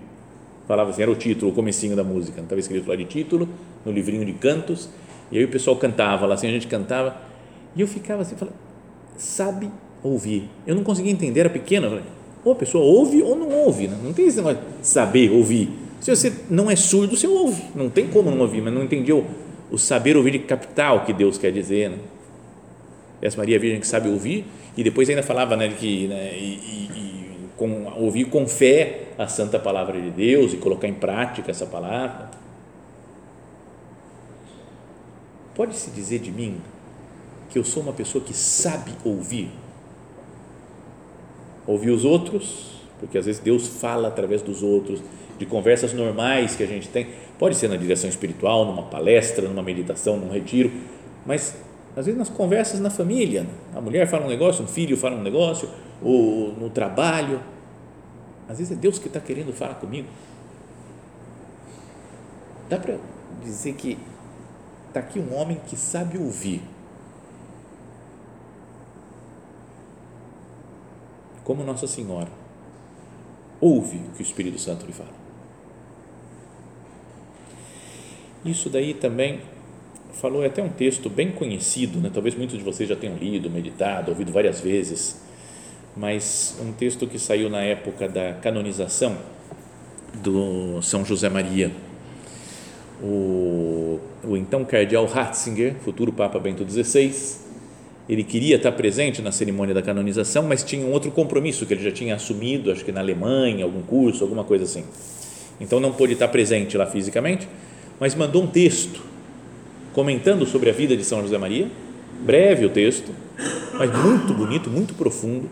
Falava 0.66 0.90
assim, 0.90 1.02
era 1.02 1.10
o 1.10 1.14
título, 1.14 1.52
o 1.52 1.54
comecinho 1.54 1.94
da 1.94 2.04
música, 2.04 2.40
estava 2.40 2.58
escrito 2.58 2.88
lá 2.88 2.96
de 2.96 3.04
título, 3.04 3.48
no 3.84 3.92
livrinho 3.92 4.24
de 4.24 4.32
cantos, 4.32 4.88
e 5.30 5.38
aí 5.38 5.44
o 5.44 5.48
pessoal 5.48 5.76
cantava 5.76 6.26
lá, 6.26 6.34
assim, 6.34 6.46
a 6.46 6.50
gente 6.50 6.66
cantava, 6.66 7.16
e 7.76 7.80
eu 7.80 7.86
ficava 7.86 8.22
assim, 8.22 8.36
falando, 8.36 8.56
sabe 9.16 9.70
ouvir. 10.02 10.48
Eu 10.66 10.74
não 10.74 10.82
conseguia 10.82 11.12
entender, 11.12 11.40
era 11.40 11.50
pequeno. 11.50 12.00
Ou 12.44 12.52
a 12.52 12.54
pessoa 12.54 12.84
ouve 12.84 13.22
ou 13.22 13.36
não 13.36 13.50
ouve, 13.50 13.88
né? 13.88 13.98
não 14.02 14.12
tem 14.12 14.26
esse 14.26 14.36
negócio 14.36 14.58
de 14.80 14.86
saber 14.86 15.30
ouvir. 15.30 15.70
Se 16.00 16.14
você 16.14 16.32
não 16.50 16.70
é 16.70 16.76
surdo, 16.76 17.16
você 17.16 17.26
ouve. 17.26 17.62
Não 17.74 17.88
tem 17.88 18.08
como 18.08 18.30
não 18.30 18.38
ouvir, 18.40 18.60
mas 18.60 18.72
não 18.72 18.84
entendia 18.84 19.16
o, 19.16 19.78
saber 19.78 20.16
ouvir 20.16 20.32
de 20.32 20.38
captar 20.40 20.94
o 20.94 21.04
que 21.06 21.12
Deus 21.12 21.38
quer 21.38 21.50
dizer. 21.50 21.90
Né? 21.90 21.98
Essa 23.22 23.38
Maria 23.38 23.58
Virgem 23.58 23.80
que 23.80 23.86
sabe 23.86 24.10
ouvir, 24.10 24.44
e 24.76 24.84
depois 24.84 25.08
ainda 25.08 25.22
falava 25.22 25.56
né, 25.56 25.68
que 25.68 26.06
né, 26.06 26.32
e, 26.36 26.42
e 26.42 27.23
com, 27.56 27.84
ouvir 27.96 28.26
com 28.26 28.46
fé 28.46 29.08
a 29.18 29.26
santa 29.26 29.58
palavra 29.58 30.00
de 30.00 30.10
Deus 30.10 30.52
e 30.52 30.56
colocar 30.56 30.88
em 30.88 30.94
prática 30.94 31.50
essa 31.50 31.66
palavra. 31.66 32.30
Pode-se 35.54 35.90
dizer 35.90 36.18
de 36.18 36.32
mim 36.32 36.60
que 37.50 37.58
eu 37.58 37.64
sou 37.64 37.82
uma 37.82 37.92
pessoa 37.92 38.22
que 38.24 38.34
sabe 38.34 38.92
ouvir? 39.04 39.50
Ouvir 41.66 41.90
os 41.90 42.04
outros, 42.04 42.80
porque 42.98 43.16
às 43.16 43.26
vezes 43.26 43.40
Deus 43.40 43.66
fala 43.68 44.08
através 44.08 44.42
dos 44.42 44.62
outros, 44.62 45.00
de 45.38 45.46
conversas 45.46 45.92
normais 45.92 46.56
que 46.56 46.62
a 46.62 46.66
gente 46.66 46.88
tem, 46.88 47.06
pode 47.38 47.56
ser 47.56 47.68
na 47.68 47.76
direção 47.76 48.10
espiritual, 48.10 48.64
numa 48.64 48.82
palestra, 48.82 49.48
numa 49.48 49.62
meditação, 49.62 50.16
num 50.16 50.30
retiro, 50.30 50.72
mas 51.24 51.56
às 51.96 52.06
vezes 52.06 52.18
nas 52.18 52.28
conversas 52.28 52.80
na 52.80 52.90
família, 52.90 53.46
a 53.74 53.80
mulher 53.80 54.06
fala 54.08 54.26
um 54.26 54.28
negócio, 54.28 54.64
um 54.64 54.66
filho 54.66 54.96
fala 54.96 55.16
um 55.16 55.22
negócio, 55.22 55.68
ou 56.04 56.52
no 56.52 56.68
trabalho, 56.68 57.40
às 58.48 58.58
vezes 58.58 58.76
é 58.76 58.80
Deus 58.80 58.98
que 58.98 59.08
está 59.08 59.18
querendo 59.18 59.52
falar 59.52 59.74
comigo. 59.76 60.08
Dá 62.68 62.78
para 62.78 62.98
dizer 63.42 63.74
que 63.74 63.98
está 64.88 65.00
aqui 65.00 65.18
um 65.18 65.34
homem 65.34 65.60
que 65.66 65.76
sabe 65.76 66.18
ouvir. 66.18 66.62
Como 71.42 71.64
Nossa 71.64 71.86
Senhora 71.86 72.30
ouve 73.60 73.96
o 73.96 74.10
que 74.16 74.20
o 74.20 74.22
Espírito 74.22 74.58
Santo 74.58 74.86
lhe 74.86 74.92
fala. 74.92 75.24
Isso 78.44 78.68
daí 78.68 78.92
também 78.92 79.40
falou 80.12 80.42
é 80.42 80.46
até 80.46 80.62
um 80.62 80.68
texto 80.68 81.08
bem 81.08 81.32
conhecido, 81.32 81.98
né? 81.98 82.10
talvez 82.12 82.34
muitos 82.34 82.58
de 82.58 82.64
vocês 82.64 82.88
já 82.88 82.94
tenham 82.96 83.16
lido, 83.16 83.50
meditado, 83.50 84.10
ouvido 84.10 84.32
várias 84.32 84.60
vezes, 84.60 85.23
mas 85.96 86.56
um 86.60 86.72
texto 86.72 87.06
que 87.06 87.18
saiu 87.18 87.48
na 87.48 87.62
época 87.62 88.08
da 88.08 88.32
canonização 88.34 89.16
do 90.22 90.80
São 90.82 91.04
José 91.04 91.28
Maria. 91.28 91.70
O, 93.02 94.00
o 94.24 94.36
então 94.36 94.64
cardeal 94.64 95.06
Ratzinger, 95.06 95.74
futuro 95.84 96.12
Papa 96.12 96.38
Bento 96.38 96.64
XVI, 96.68 97.12
ele 98.08 98.22
queria 98.22 98.56
estar 98.56 98.72
presente 98.72 99.22
na 99.22 99.32
cerimônia 99.32 99.74
da 99.74 99.82
canonização, 99.82 100.42
mas 100.42 100.62
tinha 100.62 100.84
um 100.86 100.92
outro 100.92 101.10
compromisso 101.10 101.64
que 101.64 101.74
ele 101.74 101.82
já 101.82 101.90
tinha 101.90 102.14
assumido, 102.14 102.70
acho 102.70 102.84
que 102.84 102.92
na 102.92 103.00
Alemanha, 103.00 103.64
algum 103.64 103.82
curso, 103.82 104.22
alguma 104.22 104.44
coisa 104.44 104.64
assim. 104.64 104.84
Então 105.60 105.80
não 105.80 105.92
pôde 105.92 106.12
estar 106.12 106.28
presente 106.28 106.76
lá 106.76 106.86
fisicamente, 106.86 107.48
mas 107.98 108.14
mandou 108.14 108.42
um 108.42 108.46
texto 108.46 109.00
comentando 109.92 110.44
sobre 110.44 110.70
a 110.70 110.72
vida 110.72 110.96
de 110.96 111.04
São 111.04 111.22
José 111.22 111.38
Maria, 111.38 111.68
breve 112.20 112.66
o 112.66 112.70
texto, 112.70 113.10
mas 113.74 113.90
muito 114.04 114.34
bonito, 114.34 114.68
muito 114.68 114.94
profundo, 114.94 115.48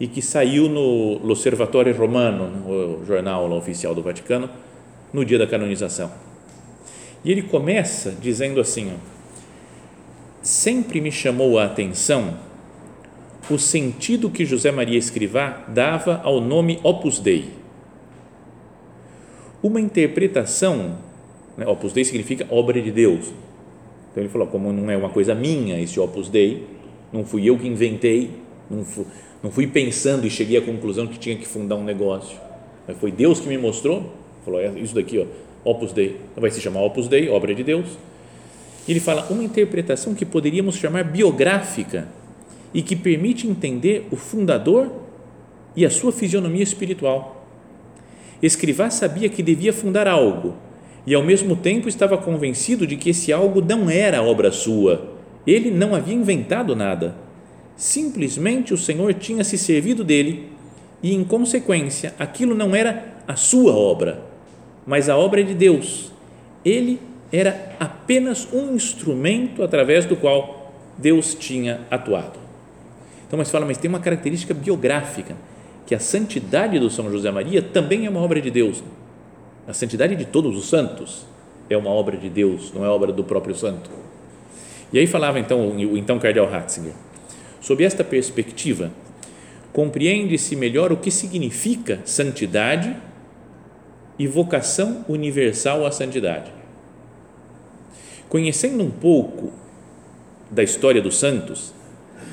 e 0.00 0.08
que 0.08 0.22
saiu 0.22 0.68
no 0.68 1.18
L'Osservatore 1.22 1.92
Romano, 1.92 2.66
o 2.66 3.04
jornal 3.04 3.52
oficial 3.52 3.94
do 3.94 4.02
Vaticano, 4.02 4.48
no 5.12 5.24
dia 5.24 5.38
da 5.38 5.46
canonização. 5.46 6.10
E 7.22 7.30
ele 7.30 7.42
começa 7.42 8.16
dizendo 8.20 8.60
assim: 8.60 8.92
sempre 10.42 11.00
me 11.00 11.12
chamou 11.12 11.58
a 11.58 11.66
atenção 11.66 12.38
o 13.50 13.58
sentido 13.58 14.30
que 14.30 14.44
José 14.46 14.72
Maria 14.72 14.98
Escrivá 14.98 15.64
dava 15.68 16.20
ao 16.24 16.40
nome 16.40 16.80
Opus 16.82 17.18
Dei. 17.18 17.50
Uma 19.62 19.80
interpretação 19.80 20.96
né? 21.60 21.66
Opus 21.66 21.92
Dei 21.92 22.04
significa 22.04 22.46
obra 22.48 22.80
de 22.80 22.90
Deus. 22.90 23.26
Então 24.10 24.22
ele 24.22 24.28
falou: 24.28 24.48
como 24.48 24.72
não 24.72 24.90
é 24.90 24.96
uma 24.96 25.10
coisa 25.10 25.34
minha 25.34 25.78
esse 25.78 26.00
Opus 26.00 26.30
Dei, 26.30 26.66
não 27.12 27.24
fui 27.24 27.48
eu 27.48 27.58
que 27.58 27.68
inventei, 27.68 28.30
não 28.70 28.84
fui, 28.84 29.04
não 29.42 29.50
fui 29.50 29.66
pensando 29.66 30.26
e 30.26 30.30
cheguei 30.30 30.58
à 30.58 30.62
conclusão 30.62 31.06
que 31.06 31.18
tinha 31.18 31.36
que 31.36 31.46
fundar 31.46 31.76
um 31.76 31.84
negócio. 31.84 32.38
Mas 32.86 32.98
foi 32.98 33.10
Deus 33.10 33.40
que 33.40 33.48
me 33.48 33.56
mostrou. 33.56 34.12
Falou: 34.44 34.60
é 34.60 34.68
isso 34.78 34.94
daqui, 34.94 35.18
ó, 35.18 35.70
Opus 35.70 35.92
Dei. 35.92 36.16
Então 36.30 36.40
vai 36.40 36.50
se 36.50 36.60
chamar 36.60 36.82
Opus 36.82 37.08
Dei, 37.08 37.28
obra 37.28 37.54
de 37.54 37.62
Deus. 37.62 37.86
E 38.86 38.92
ele 38.92 39.00
fala 39.00 39.26
uma 39.30 39.44
interpretação 39.44 40.14
que 40.14 40.24
poderíamos 40.24 40.76
chamar 40.76 41.04
biográfica 41.04 42.08
e 42.72 42.82
que 42.82 42.96
permite 42.96 43.46
entender 43.46 44.06
o 44.10 44.16
fundador 44.16 44.90
e 45.76 45.84
a 45.84 45.90
sua 45.90 46.12
fisionomia 46.12 46.62
espiritual. 46.62 47.46
Escrivá 48.42 48.90
sabia 48.90 49.28
que 49.28 49.42
devia 49.42 49.72
fundar 49.72 50.08
algo 50.08 50.54
e 51.06 51.14
ao 51.14 51.22
mesmo 51.22 51.56
tempo 51.56 51.88
estava 51.88 52.16
convencido 52.16 52.86
de 52.86 52.96
que 52.96 53.10
esse 53.10 53.32
algo 53.32 53.60
não 53.60 53.90
era 53.90 54.22
obra 54.22 54.50
sua. 54.50 55.14
Ele 55.46 55.70
não 55.70 55.94
havia 55.94 56.14
inventado 56.14 56.76
nada. 56.76 57.14
Simplesmente 57.80 58.74
o 58.74 58.76
Senhor 58.76 59.14
tinha 59.14 59.42
se 59.42 59.56
servido 59.56 60.04
dele 60.04 60.50
e, 61.02 61.14
em 61.14 61.24
consequência, 61.24 62.14
aquilo 62.18 62.54
não 62.54 62.76
era 62.76 63.22
a 63.26 63.36
sua 63.36 63.72
obra, 63.72 64.22
mas 64.86 65.08
a 65.08 65.16
obra 65.16 65.42
de 65.42 65.54
Deus. 65.54 66.12
Ele 66.62 67.00
era 67.32 67.74
apenas 67.80 68.46
um 68.52 68.74
instrumento 68.74 69.62
através 69.62 70.04
do 70.04 70.14
qual 70.14 70.74
Deus 70.98 71.34
tinha 71.34 71.80
atuado. 71.90 72.38
Então, 73.26 73.38
mas 73.38 73.50
fala, 73.50 73.64
mas 73.64 73.78
tem 73.78 73.88
uma 73.88 73.98
característica 73.98 74.52
biográfica, 74.52 75.34
que 75.86 75.94
a 75.94 75.98
santidade 75.98 76.78
do 76.78 76.90
São 76.90 77.10
José 77.10 77.30
Maria 77.30 77.62
também 77.62 78.04
é 78.04 78.10
uma 78.10 78.20
obra 78.20 78.42
de 78.42 78.50
Deus. 78.50 78.84
A 79.66 79.72
santidade 79.72 80.14
de 80.16 80.26
todos 80.26 80.54
os 80.54 80.68
santos 80.68 81.24
é 81.70 81.78
uma 81.78 81.88
obra 81.88 82.18
de 82.18 82.28
Deus, 82.28 82.74
não 82.74 82.84
é 82.84 82.90
obra 82.90 83.10
do 83.10 83.24
próprio 83.24 83.54
santo. 83.54 83.88
E 84.92 84.98
aí 84.98 85.06
falava 85.06 85.40
então 85.40 85.70
o 85.70 85.96
então 85.96 86.18
cardeal 86.18 86.46
Ratzinger, 86.46 86.92
sob 87.60 87.84
esta 87.84 88.02
perspectiva, 88.02 88.90
compreende-se 89.72 90.56
melhor 90.56 90.92
o 90.92 90.96
que 90.96 91.10
significa 91.10 92.00
santidade 92.04 92.96
e 94.18 94.26
vocação 94.26 95.04
universal 95.08 95.86
à 95.86 95.90
santidade. 95.90 96.52
Conhecendo 98.28 98.82
um 98.82 98.90
pouco 98.90 99.52
da 100.50 100.62
história 100.62 101.00
dos 101.00 101.18
santos, 101.18 101.72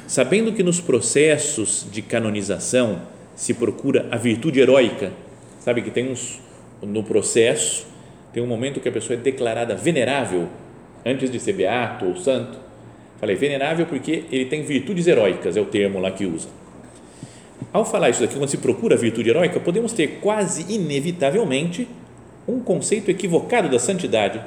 sabendo 0.08 0.54
que 0.54 0.64
nos 0.64 0.80
processos 0.80 1.86
de 1.92 2.02
canonização 2.02 3.02
se 3.36 3.54
procura 3.54 4.08
a 4.12 4.18
virtude 4.18 4.60
heróica, 4.60 5.12
sabe 5.60 5.82
que 5.82 5.92
tem 5.92 6.12
uns 6.12 6.40
no 6.82 7.04
processo, 7.04 7.88
tem 8.34 8.42
um 8.42 8.48
momento 8.48 8.80
que 8.80 8.90
a 8.90 8.92
pessoa 8.92 9.18
é 9.18 9.22
declarada 9.22 9.76
venerável 9.76 10.48
antes 11.06 11.30
de 11.30 11.40
ser 11.40 11.54
beato 11.54 12.06
ou 12.06 12.16
santo. 12.16 12.67
Falei 13.20 13.36
venerável 13.36 13.86
porque 13.86 14.26
ele 14.32 14.46
tem 14.46 14.64
virtudes 14.64 15.08
heróicas, 15.08 15.58
é 15.58 15.62
o 15.62 15.66
termo 15.66 16.00
lá 16.00 16.12
que 16.12 16.26
usa. 16.26 16.48
Ao 17.74 17.84
falar 17.84 18.10
isso 18.10 18.22
daqui, 18.22 18.36
quando 18.36 18.50
se 18.50 18.58
procura 18.58 18.96
virtude 18.96 19.30
heróica, 19.30 19.60
podemos 19.60 19.92
ter 19.92 20.20
quase 20.22 20.66
inevitavelmente 20.74 21.88
um 22.48 22.60
conceito 22.60 23.12
equivocado 23.12 23.70
da 23.70 23.80
santidade, 23.80 24.40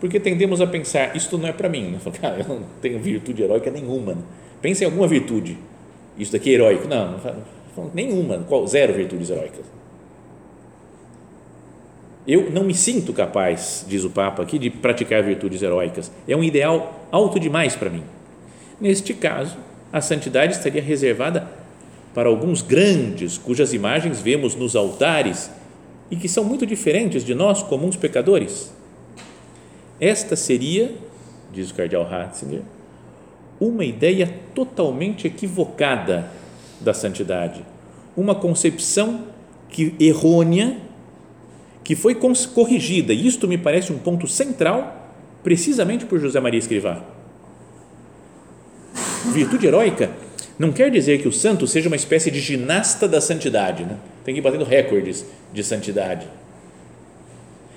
porque 0.00 0.18
tendemos 0.18 0.60
a 0.60 0.66
pensar, 0.66 1.14
isto 1.14 1.38
não 1.38 1.48
é 1.48 1.52
para 1.52 1.68
mim. 1.68 1.96
Eu 2.04 2.12
cara, 2.12 2.36
eu 2.40 2.48
não 2.48 2.62
tenho 2.82 2.98
virtude 2.98 3.42
heróica 3.42 3.70
nenhuma. 3.70 4.16
Pensa 4.60 4.84
em 4.84 4.86
alguma 4.86 5.06
virtude. 5.06 5.56
Isso 6.18 6.32
daqui 6.32 6.50
é 6.50 6.54
heróico? 6.54 6.88
Não, 6.88 7.12
não 7.12 7.90
nenhuma. 7.94 8.38
Qual? 8.48 8.66
Zero 8.66 8.94
virtudes 8.94 9.30
heróicas. 9.30 9.75
Eu 12.26 12.50
não 12.50 12.64
me 12.64 12.74
sinto 12.74 13.12
capaz, 13.12 13.84
diz 13.88 14.02
o 14.02 14.10
Papa 14.10 14.42
aqui, 14.42 14.58
de 14.58 14.68
praticar 14.68 15.22
virtudes 15.22 15.62
heróicas. 15.62 16.10
É 16.26 16.36
um 16.36 16.42
ideal 16.42 17.06
alto 17.12 17.38
demais 17.38 17.76
para 17.76 17.88
mim. 17.88 18.02
Neste 18.80 19.14
caso, 19.14 19.56
a 19.92 20.00
santidade 20.00 20.54
estaria 20.54 20.82
reservada 20.82 21.48
para 22.12 22.28
alguns 22.28 22.62
grandes, 22.62 23.38
cujas 23.38 23.72
imagens 23.72 24.20
vemos 24.20 24.54
nos 24.56 24.74
altares 24.74 25.50
e 26.10 26.16
que 26.16 26.28
são 26.28 26.42
muito 26.42 26.66
diferentes 26.66 27.24
de 27.24 27.34
nós, 27.34 27.62
comuns 27.62 27.94
pecadores. 27.94 28.72
Esta 30.00 30.34
seria, 30.34 30.94
diz 31.52 31.70
o 31.70 31.74
cardeal 31.74 32.04
Ratzinger, 32.04 32.62
uma 33.60 33.84
ideia 33.84 34.34
totalmente 34.54 35.26
equivocada 35.26 36.30
da 36.80 36.92
santidade, 36.92 37.64
uma 38.16 38.34
concepção 38.34 39.26
que 39.68 39.94
errônea 39.98 40.78
que 41.86 41.94
foi 41.94 42.16
corrigida, 42.52 43.12
e 43.12 43.28
isto 43.28 43.46
me 43.46 43.56
parece 43.56 43.92
um 43.92 43.98
ponto 43.98 44.26
central, 44.26 45.14
precisamente 45.44 46.04
por 46.04 46.18
José 46.18 46.40
Maria 46.40 46.58
Escrivá. 46.58 47.04
Virtude 49.32 49.68
heróica 49.68 50.10
não 50.58 50.72
quer 50.72 50.90
dizer 50.90 51.22
que 51.22 51.28
o 51.28 51.32
santo 51.32 51.64
seja 51.64 51.88
uma 51.88 51.94
espécie 51.94 52.28
de 52.28 52.40
ginasta 52.40 53.06
da 53.06 53.20
santidade, 53.20 53.84
né? 53.84 53.98
tem 54.24 54.34
que 54.34 54.40
ir 54.40 54.42
batendo 54.42 54.64
recordes 54.64 55.24
de 55.52 55.62
santidade, 55.62 56.26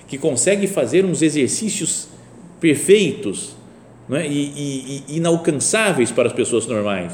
que 0.07 0.17
consegue 0.17 0.65
fazer 0.65 1.05
uns 1.05 1.21
exercícios 1.21 2.07
perfeitos 2.59 3.55
é? 4.09 4.25
e, 4.25 4.31
e, 4.31 5.03
e 5.07 5.17
inalcançáveis 5.17 6.11
para 6.11 6.29
as 6.29 6.33
pessoas 6.33 6.65
normais. 6.65 7.13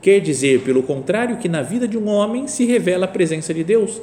quer 0.00 0.20
dizer, 0.20 0.62
pelo 0.62 0.82
contrário, 0.82 1.36
que 1.36 1.50
na 1.50 1.60
vida 1.60 1.86
de 1.86 1.98
um 1.98 2.08
homem 2.08 2.48
se 2.48 2.64
revela 2.64 3.04
a 3.04 3.08
presença 3.08 3.52
de 3.52 3.62
Deus 3.62 4.00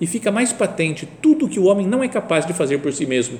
e 0.00 0.06
fica 0.06 0.32
mais 0.32 0.52
patente 0.52 1.06
tudo 1.20 1.48
que 1.48 1.60
o 1.60 1.64
homem 1.64 1.86
não 1.86 2.02
é 2.02 2.08
capaz 2.08 2.46
de 2.46 2.52
fazer 2.52 2.78
por 2.78 2.92
si 2.92 3.04
mesmo. 3.04 3.38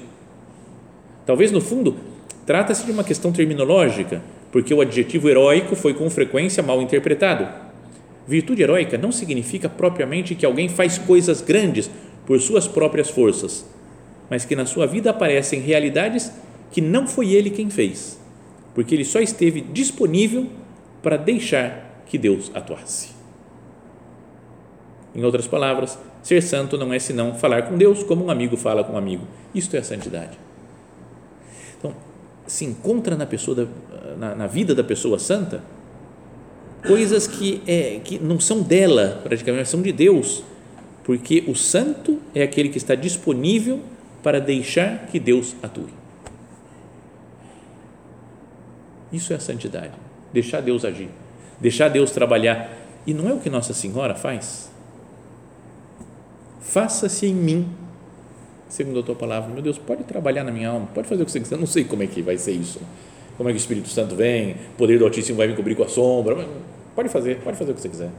Talvez 1.24 1.50
no 1.50 1.60
fundo 1.60 1.96
trata-se 2.44 2.84
de 2.84 2.92
uma 2.92 3.04
questão 3.04 3.32
terminológica, 3.32 4.22
porque 4.52 4.74
o 4.74 4.80
adjetivo 4.80 5.28
heróico 5.28 5.74
foi 5.74 5.94
com 5.94 6.10
frequência 6.10 6.62
mal 6.62 6.82
interpretado. 6.82 7.48
Virtude 8.26 8.62
heróica 8.62 8.98
não 8.98 9.10
significa 9.10 9.68
propriamente 9.68 10.34
que 10.34 10.44
alguém 10.44 10.68
faz 10.68 10.98
coisas 10.98 11.40
grandes 11.40 11.90
por 12.26 12.40
suas 12.40 12.68
próprias 12.68 13.08
forças, 13.08 13.64
mas 14.28 14.44
que 14.44 14.54
na 14.54 14.66
sua 14.66 14.86
vida 14.86 15.10
aparecem 15.10 15.60
realidades 15.60 16.30
que 16.70 16.80
não 16.80 17.06
foi 17.06 17.32
ele 17.32 17.50
quem 17.50 17.70
fez, 17.70 18.20
porque 18.74 18.94
ele 18.94 19.04
só 19.04 19.20
esteve 19.20 19.60
disponível 19.60 20.46
para 21.02 21.16
deixar 21.16 22.02
que 22.06 22.18
Deus 22.18 22.50
atuasse. 22.54 23.19
Em 25.14 25.24
outras 25.24 25.46
palavras, 25.46 25.98
ser 26.22 26.42
santo 26.42 26.78
não 26.78 26.92
é 26.92 26.98
senão 26.98 27.34
falar 27.34 27.62
com 27.62 27.76
Deus 27.76 28.02
como 28.02 28.24
um 28.24 28.30
amigo 28.30 28.56
fala 28.56 28.84
com 28.84 28.92
um 28.92 28.98
amigo. 28.98 29.24
Isto 29.54 29.76
é 29.76 29.80
a 29.80 29.84
santidade. 29.84 30.38
Então, 31.78 31.94
se 32.46 32.64
encontra 32.64 33.16
na 33.16 33.26
pessoa 33.26 33.54
da, 33.54 33.66
na, 34.16 34.34
na 34.34 34.46
vida 34.46 34.74
da 34.74 34.84
pessoa 34.84 35.18
santa 35.18 35.62
coisas 36.86 37.26
que 37.26 37.62
é 37.66 38.00
que 38.02 38.18
não 38.18 38.40
são 38.40 38.62
dela, 38.62 39.20
praticamente 39.22 39.68
são 39.68 39.82
de 39.82 39.92
Deus, 39.92 40.42
porque 41.04 41.44
o 41.46 41.54
santo 41.54 42.18
é 42.34 42.42
aquele 42.42 42.68
que 42.68 42.78
está 42.78 42.94
disponível 42.94 43.80
para 44.22 44.40
deixar 44.40 45.06
que 45.06 45.18
Deus 45.18 45.54
atue. 45.62 45.92
Isso 49.12 49.32
é 49.32 49.36
a 49.36 49.40
santidade. 49.40 49.92
Deixar 50.32 50.60
Deus 50.60 50.84
agir, 50.84 51.08
deixar 51.60 51.88
Deus 51.88 52.12
trabalhar. 52.12 52.70
E 53.06 53.12
não 53.12 53.28
é 53.28 53.32
o 53.32 53.40
que 53.40 53.50
Nossa 53.50 53.74
Senhora 53.74 54.14
faz? 54.14 54.69
Faça-se 56.60 57.26
em 57.26 57.34
mim, 57.34 57.68
segundo 58.68 59.00
a 59.00 59.02
tua 59.02 59.14
palavra. 59.14 59.52
Meu 59.52 59.62
Deus, 59.62 59.78
pode 59.78 60.04
trabalhar 60.04 60.44
na 60.44 60.52
minha 60.52 60.68
alma, 60.68 60.88
pode 60.94 61.08
fazer 61.08 61.22
o 61.22 61.26
que 61.26 61.32
você 61.32 61.40
quiser. 61.40 61.58
Não 61.58 61.66
sei 61.66 61.84
como 61.84 62.02
é 62.02 62.06
que 62.06 62.22
vai 62.22 62.38
ser 62.38 62.52
isso. 62.52 62.80
Como 63.36 63.48
é 63.48 63.52
que 63.52 63.56
o 63.56 63.60
Espírito 63.60 63.88
Santo 63.88 64.14
vem, 64.14 64.52
o 64.52 64.76
poder 64.76 64.98
do 64.98 65.04
Altíssimo 65.04 65.38
vai 65.38 65.46
me 65.46 65.56
cobrir 65.56 65.74
com 65.74 65.82
a 65.82 65.88
sombra. 65.88 66.46
Pode 66.94 67.08
fazer, 67.08 67.40
pode 67.40 67.56
fazer 67.56 67.72
o 67.72 67.74
que 67.74 67.80
você 67.80 67.88
quiser. 67.88 68.10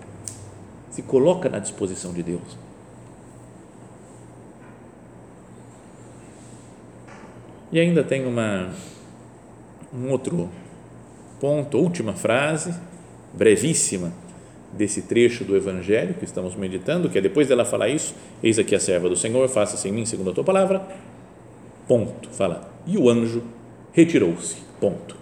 Se 0.90 1.02
coloca 1.04 1.48
na 1.48 1.60
disposição 1.60 2.12
de 2.12 2.24
Deus. 2.24 2.58
E 7.72 7.80
ainda 7.80 8.04
tem 8.04 8.26
uma, 8.26 8.70
um 9.94 10.10
outro 10.10 10.50
ponto, 11.40 11.78
última 11.78 12.14
frase, 12.14 12.74
brevíssima, 13.34 14.12
desse 14.74 15.04
trecho 15.04 15.44
do 15.44 15.56
Evangelho 15.56 16.14
que 16.14 16.26
estamos 16.26 16.56
meditando, 16.56 17.10
que 17.10 17.18
é 17.18 17.22
depois 17.22 17.48
dela 17.48 17.66
falar 17.66 17.90
isso, 17.90 18.16
eis 18.42 18.58
aqui 18.58 18.74
a 18.74 18.80
serva 18.80 19.10
do 19.10 19.16
Senhor, 19.16 19.48
faça-se 19.50 19.88
em 19.88 19.92
mim 19.92 20.06
segundo 20.06 20.32
a 20.32 20.34
tua 20.34 20.44
palavra, 20.44 20.82
ponto, 21.88 22.30
fala, 22.30 22.72
e 22.86 22.98
o 22.98 23.10
anjo 23.10 23.44
retirou-se, 23.92 24.58
ponto. 24.80 25.16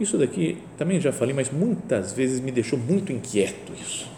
Isso 0.00 0.16
daqui, 0.16 0.58
também 0.76 1.00
já 1.00 1.12
falei, 1.12 1.34
mas 1.34 1.50
muitas 1.50 2.12
vezes 2.12 2.40
me 2.40 2.52
deixou 2.52 2.78
muito 2.78 3.12
inquieto 3.12 3.72
isso, 3.80 4.08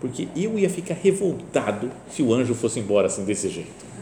porque 0.00 0.28
eu 0.36 0.58
ia 0.58 0.70
ficar 0.70 0.94
revoltado 0.94 1.90
se 2.10 2.22
o 2.22 2.32
anjo 2.32 2.54
fosse 2.54 2.80
embora 2.80 3.06
assim, 3.06 3.24
desse 3.24 3.48
jeito. 3.48 3.92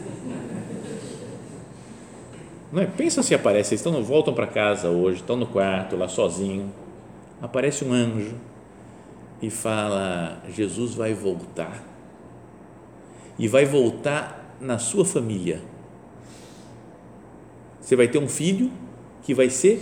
Não 2.71 2.81
é? 2.81 2.85
Pensa 2.85 3.21
se 3.21 3.35
aparece, 3.35 3.73
eles 3.73 3.85
estão, 3.85 4.01
voltam 4.01 4.33
para 4.33 4.47
casa 4.47 4.89
hoje, 4.89 5.17
estão 5.17 5.35
no 5.35 5.45
quarto, 5.45 5.97
lá 5.97 6.07
sozinho, 6.07 6.71
aparece 7.41 7.83
um 7.83 7.91
anjo 7.91 8.35
e 9.41 9.49
fala: 9.49 10.41
Jesus 10.49 10.93
vai 10.93 11.13
voltar 11.13 11.83
e 13.37 13.47
vai 13.47 13.65
voltar 13.65 14.55
na 14.59 14.77
sua 14.77 15.03
família. 15.03 15.61
Você 17.81 17.95
vai 17.95 18.07
ter 18.07 18.19
um 18.19 18.27
filho 18.27 18.71
que 19.23 19.33
vai 19.33 19.49
ser 19.49 19.81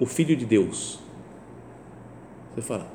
o 0.00 0.06
filho 0.06 0.36
de 0.36 0.44
Deus. 0.44 0.98
Você 2.54 2.62
fala, 2.62 2.86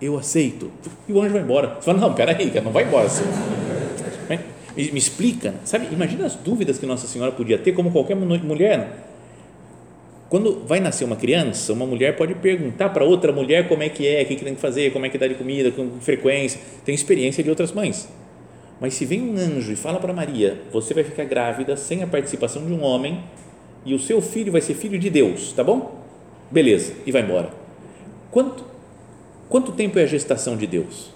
eu 0.00 0.16
aceito. 0.16 0.70
E 1.06 1.12
o 1.12 1.20
anjo 1.20 1.34
vai 1.34 1.42
embora. 1.42 1.74
Você 1.74 1.82
fala, 1.82 1.98
não, 1.98 2.14
peraí, 2.14 2.50
não 2.62 2.72
vai 2.72 2.84
embora 2.84 3.06
assim. 3.06 3.24
Me, 4.76 4.92
me 4.92 4.98
explica, 4.98 5.54
sabe? 5.64 5.88
Imagina 5.92 6.24
as 6.24 6.36
dúvidas 6.36 6.78
que 6.78 6.86
Nossa 6.86 7.06
Senhora 7.06 7.32
podia 7.32 7.58
ter, 7.58 7.72
como 7.72 7.90
qualquer 7.90 8.14
mulher 8.14 9.07
quando 10.28 10.62
vai 10.66 10.78
nascer 10.78 11.04
uma 11.04 11.16
criança, 11.16 11.72
uma 11.72 11.86
mulher 11.86 12.14
pode 12.16 12.34
perguntar 12.34 12.90
para 12.90 13.02
outra 13.02 13.32
mulher 13.32 13.66
como 13.66 13.82
é 13.82 13.88
que 13.88 14.06
é, 14.06 14.22
o 14.22 14.26
que, 14.26 14.36
tem 14.36 14.54
que 14.54 14.60
fazer, 14.60 14.92
como 14.92 15.06
é 15.06 15.08
que 15.08 15.16
dá 15.16 15.26
de 15.26 15.34
comida, 15.34 15.70
com 15.70 15.88
frequência, 16.00 16.60
tem 16.84 16.94
experiência 16.94 17.42
de 17.42 17.48
outras 17.48 17.72
mães. 17.72 18.08
Mas 18.78 18.94
se 18.94 19.06
vem 19.06 19.22
um 19.22 19.36
anjo 19.38 19.72
e 19.72 19.76
fala 19.76 19.98
para 19.98 20.12
Maria, 20.12 20.60
você 20.70 20.92
vai 20.92 21.02
ficar 21.02 21.24
grávida 21.24 21.76
sem 21.76 22.02
a 22.02 22.06
participação 22.06 22.64
de 22.66 22.72
um 22.72 22.82
homem 22.82 23.20
e 23.86 23.94
o 23.94 23.98
seu 23.98 24.20
filho 24.20 24.52
vai 24.52 24.60
ser 24.60 24.74
filho 24.74 24.98
de 24.98 25.08
Deus, 25.08 25.52
tá 25.52 25.64
bom? 25.64 25.98
Beleza, 26.50 26.92
e 27.06 27.10
vai 27.10 27.22
embora. 27.22 27.50
Quanto, 28.30 28.64
quanto 29.48 29.72
tempo 29.72 29.98
é 29.98 30.02
a 30.02 30.06
gestação 30.06 30.58
de 30.58 30.66
Deus? 30.66 31.10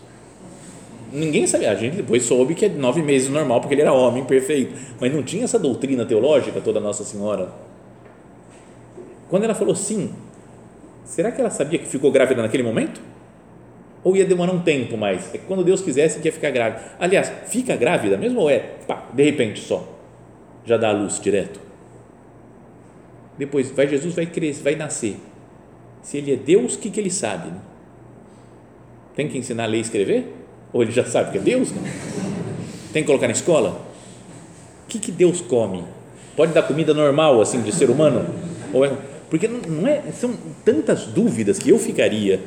Ninguém 1.12 1.46
sabia, 1.46 1.70
a 1.70 1.74
gente 1.74 1.96
depois 1.96 2.22
soube 2.22 2.54
que 2.54 2.64
é 2.64 2.68
nove 2.70 3.02
meses 3.02 3.28
normal, 3.28 3.60
porque 3.60 3.74
ele 3.74 3.82
era 3.82 3.92
homem 3.92 4.24
perfeito, 4.24 4.72
mas 4.98 5.12
não 5.12 5.22
tinha 5.22 5.44
essa 5.44 5.58
doutrina 5.58 6.06
teológica 6.06 6.62
toda 6.62 6.80
Nossa 6.80 7.04
Senhora 7.04 7.52
quando 9.32 9.44
ela 9.44 9.54
falou 9.54 9.74
sim, 9.74 10.12
será 11.06 11.32
que 11.32 11.40
ela 11.40 11.48
sabia 11.48 11.78
que 11.78 11.86
ficou 11.86 12.12
grávida 12.12 12.42
naquele 12.42 12.62
momento? 12.62 13.00
Ou 14.04 14.14
ia 14.14 14.26
demorar 14.26 14.52
um 14.52 14.60
tempo 14.60 14.94
mais? 14.94 15.34
É 15.34 15.38
quando 15.38 15.64
Deus 15.64 15.80
quisesse 15.80 16.20
que 16.20 16.28
ia 16.28 16.32
ficar 16.32 16.50
grávida. 16.50 16.82
Aliás, 17.00 17.32
fica 17.46 17.74
grávida 17.74 18.18
mesmo 18.18 18.40
ou 18.40 18.50
é, 18.50 18.58
pá, 18.86 19.08
de 19.10 19.24
repente 19.24 19.60
só? 19.60 19.88
Já 20.66 20.76
dá 20.76 20.90
a 20.90 20.92
luz 20.92 21.18
direto? 21.18 21.58
Depois, 23.38 23.70
vai 23.70 23.88
Jesus 23.88 24.14
vai 24.14 24.26
crescer, 24.26 24.62
vai 24.62 24.76
nascer. 24.76 25.16
Se 26.02 26.18
ele 26.18 26.34
é 26.34 26.36
Deus, 26.36 26.74
o 26.74 26.78
que, 26.78 26.90
que 26.90 27.00
ele 27.00 27.10
sabe? 27.10 27.48
Né? 27.48 27.58
Tem 29.16 29.30
que 29.30 29.38
ensinar 29.38 29.64
a 29.64 29.66
ler 29.66 29.78
e 29.78 29.80
escrever? 29.80 30.30
Ou 30.74 30.82
ele 30.82 30.92
já 30.92 31.06
sabe 31.06 31.32
que 31.32 31.38
é 31.38 31.40
Deus? 31.40 31.72
Não? 31.72 31.82
Tem 32.92 33.02
que 33.02 33.06
colocar 33.06 33.28
na 33.28 33.32
escola? 33.32 33.80
O 34.84 34.88
que, 34.88 34.98
que 34.98 35.10
Deus 35.10 35.40
come? 35.40 35.84
Pode 36.36 36.52
dar 36.52 36.64
comida 36.64 36.92
normal, 36.92 37.40
assim, 37.40 37.62
de 37.62 37.72
ser 37.72 37.88
humano? 37.88 38.26
Ou 38.74 38.84
é, 38.84 38.92
porque 39.32 39.48
não 39.48 39.86
é, 39.88 40.02
são 40.12 40.34
tantas 40.62 41.06
dúvidas 41.06 41.58
que 41.58 41.70
eu 41.70 41.78
ficaria 41.78 42.38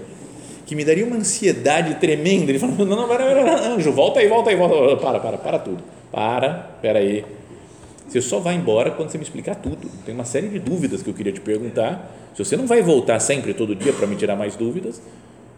que 0.67 0.75
me 0.75 0.85
daria 0.85 1.03
uma 1.03 1.15
ansiedade 1.15 1.95
tremenda. 1.95 2.51
Ele 2.51 2.59
falou: 2.59 2.75
não, 2.85 2.95
não, 2.95 3.07
para, 3.07 3.25
para, 3.25 3.69
anjo, 3.69 3.91
volta 3.91 4.19
aí, 4.19 4.27
volta 4.27 4.51
aí, 4.51 4.55
volta. 4.55 4.95
Para, 4.97 5.19
para, 5.19 5.37
para 5.39 5.57
tudo. 5.57 5.83
Para, 6.11 6.69
espera 6.75 6.99
aí. 6.99 7.25
Você 8.07 8.21
só 8.21 8.37
vai 8.37 8.53
embora 8.53 8.91
quando 8.91 9.09
você 9.09 9.17
me 9.17 9.23
explicar 9.23 9.55
tudo. 9.55 9.89
Tem 10.05 10.13
uma 10.13 10.25
série 10.25 10.47
de 10.47 10.59
dúvidas 10.59 11.01
que 11.01 11.09
eu 11.09 11.13
queria 11.15 11.33
te 11.33 11.41
perguntar. 11.41 12.15
Se 12.35 12.45
você 12.45 12.55
não 12.55 12.67
vai 12.67 12.83
voltar 12.83 13.19
sempre, 13.19 13.55
todo 13.55 13.73
dia, 13.73 13.91
para 13.91 14.05
me 14.05 14.15
tirar 14.15 14.35
mais 14.35 14.55
dúvidas, 14.55 15.01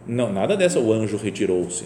não, 0.08 0.32
nada 0.32 0.56
dessa, 0.56 0.80
o 0.80 0.94
anjo 0.94 1.18
retirou-se. 1.18 1.84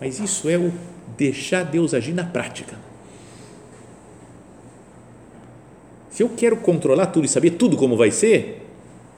Mas 0.00 0.18
isso 0.18 0.50
é 0.50 0.56
o 0.56 0.72
deixar 1.16 1.62
Deus 1.62 1.94
agir 1.94 2.12
na 2.12 2.24
prática. 2.24 2.74
Se 6.22 6.24
eu 6.24 6.30
quero 6.36 6.56
controlar 6.58 7.06
tudo 7.06 7.24
e 7.24 7.28
saber 7.28 7.50
tudo 7.50 7.76
como 7.76 7.96
vai 7.96 8.12
ser, 8.12 8.64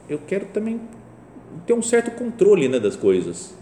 eu 0.09 0.19
quero 0.27 0.47
também 0.47 0.81
ter 1.67 1.75
um 1.75 1.83
certo 1.83 2.11
controle 2.13 2.67
né, 2.67 2.81
das 2.81 2.97
coisas. 2.97 3.55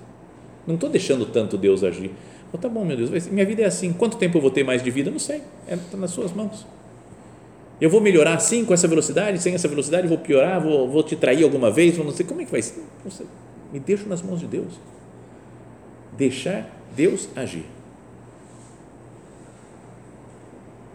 Não 0.65 0.77
estou 0.77 0.89
deixando 0.89 1.27
tanto 1.27 1.59
Deus 1.59 1.83
agir. 1.83 2.13
Oh, 2.53 2.57
tá 2.57 2.69
bom, 2.69 2.85
meu 2.85 2.97
Deus, 2.97 3.27
minha 3.27 3.45
vida 3.45 3.63
é 3.63 3.65
assim. 3.65 3.93
Quanto 3.93 4.17
tempo 4.17 4.39
eu 4.39 4.41
vou 4.41 4.53
ter 4.53 4.63
mais 4.63 4.81
de 4.81 4.93
vida? 4.93 5.11
Não 5.11 5.19
sei. 5.19 5.43
Está 5.69 5.97
é, 5.97 6.01
nas 6.01 6.13
suas 6.13 6.33
mãos. 6.33 6.65
Eu 7.81 7.91
vou 7.91 8.01
melhorar 8.01 8.35
assim, 8.35 8.65
com 8.65 8.73
essa 8.73 8.87
velocidade, 8.87 9.43
sem 9.43 9.57
essa 9.57 9.67
velocidade, 9.67 10.07
vou 10.07 10.19
piorar, 10.19 10.63
vou, 10.63 10.89
vou 10.89 11.03
te 11.03 11.17
trair 11.17 11.43
alguma 11.43 11.69
vez, 11.69 11.99
não 11.99 12.13
sei 12.13 12.25
como 12.25 12.43
é 12.43 12.45
que 12.45 12.53
vai 12.53 12.63
ser. 12.63 12.81
Me 13.73 13.81
deixo 13.81 14.09
nas 14.09 14.23
mãos 14.23 14.39
de 14.39 14.47
Deus. 14.47 14.75
Deixar 16.17 16.71
Deus 16.95 17.29
agir. 17.35 17.65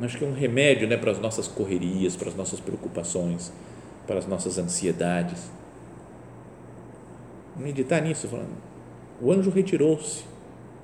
Acho 0.06 0.18
que 0.18 0.24
é 0.24 0.28
um 0.28 0.34
remédio 0.34 0.88
né, 0.88 0.96
para 0.96 1.12
as 1.12 1.20
nossas 1.20 1.48
correrias, 1.48 2.16
para 2.16 2.30
as 2.30 2.36
nossas 2.36 2.60
preocupações, 2.60 3.52
para 4.06 4.20
as 4.20 4.28
nossas 4.28 4.58
ansiedades. 4.58 5.50
Meditar 7.56 8.02
nisso, 8.02 8.28
falando, 8.28 8.56
o 9.20 9.32
anjo 9.32 9.50
retirou-se. 9.50 10.24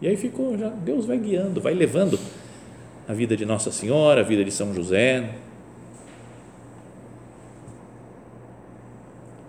E 0.02 0.08
aí 0.08 0.18
ficou, 0.18 0.58
já, 0.58 0.70
Deus 0.70 1.06
vai 1.06 1.18
guiando, 1.18 1.62
vai 1.62 1.74
levando 1.76 2.20
a 3.08 3.14
vida 3.14 3.38
de 3.38 3.46
Nossa 3.46 3.72
Senhora, 3.72 4.22
a 4.22 4.24
vida 4.24 4.44
de 4.44 4.52
São 4.52 4.74
José. 4.74 5.36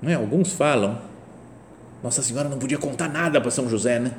Não 0.03 0.11
é? 0.11 0.14
Alguns 0.14 0.53
falam, 0.53 0.98
Nossa 2.03 2.22
Senhora 2.22 2.50
não 2.50 2.59
podia 2.59 2.77
contar 2.77 3.09
nada 3.09 3.40
para 3.40 3.50
São 3.50 3.68
José, 3.70 3.98
né? 3.98 4.12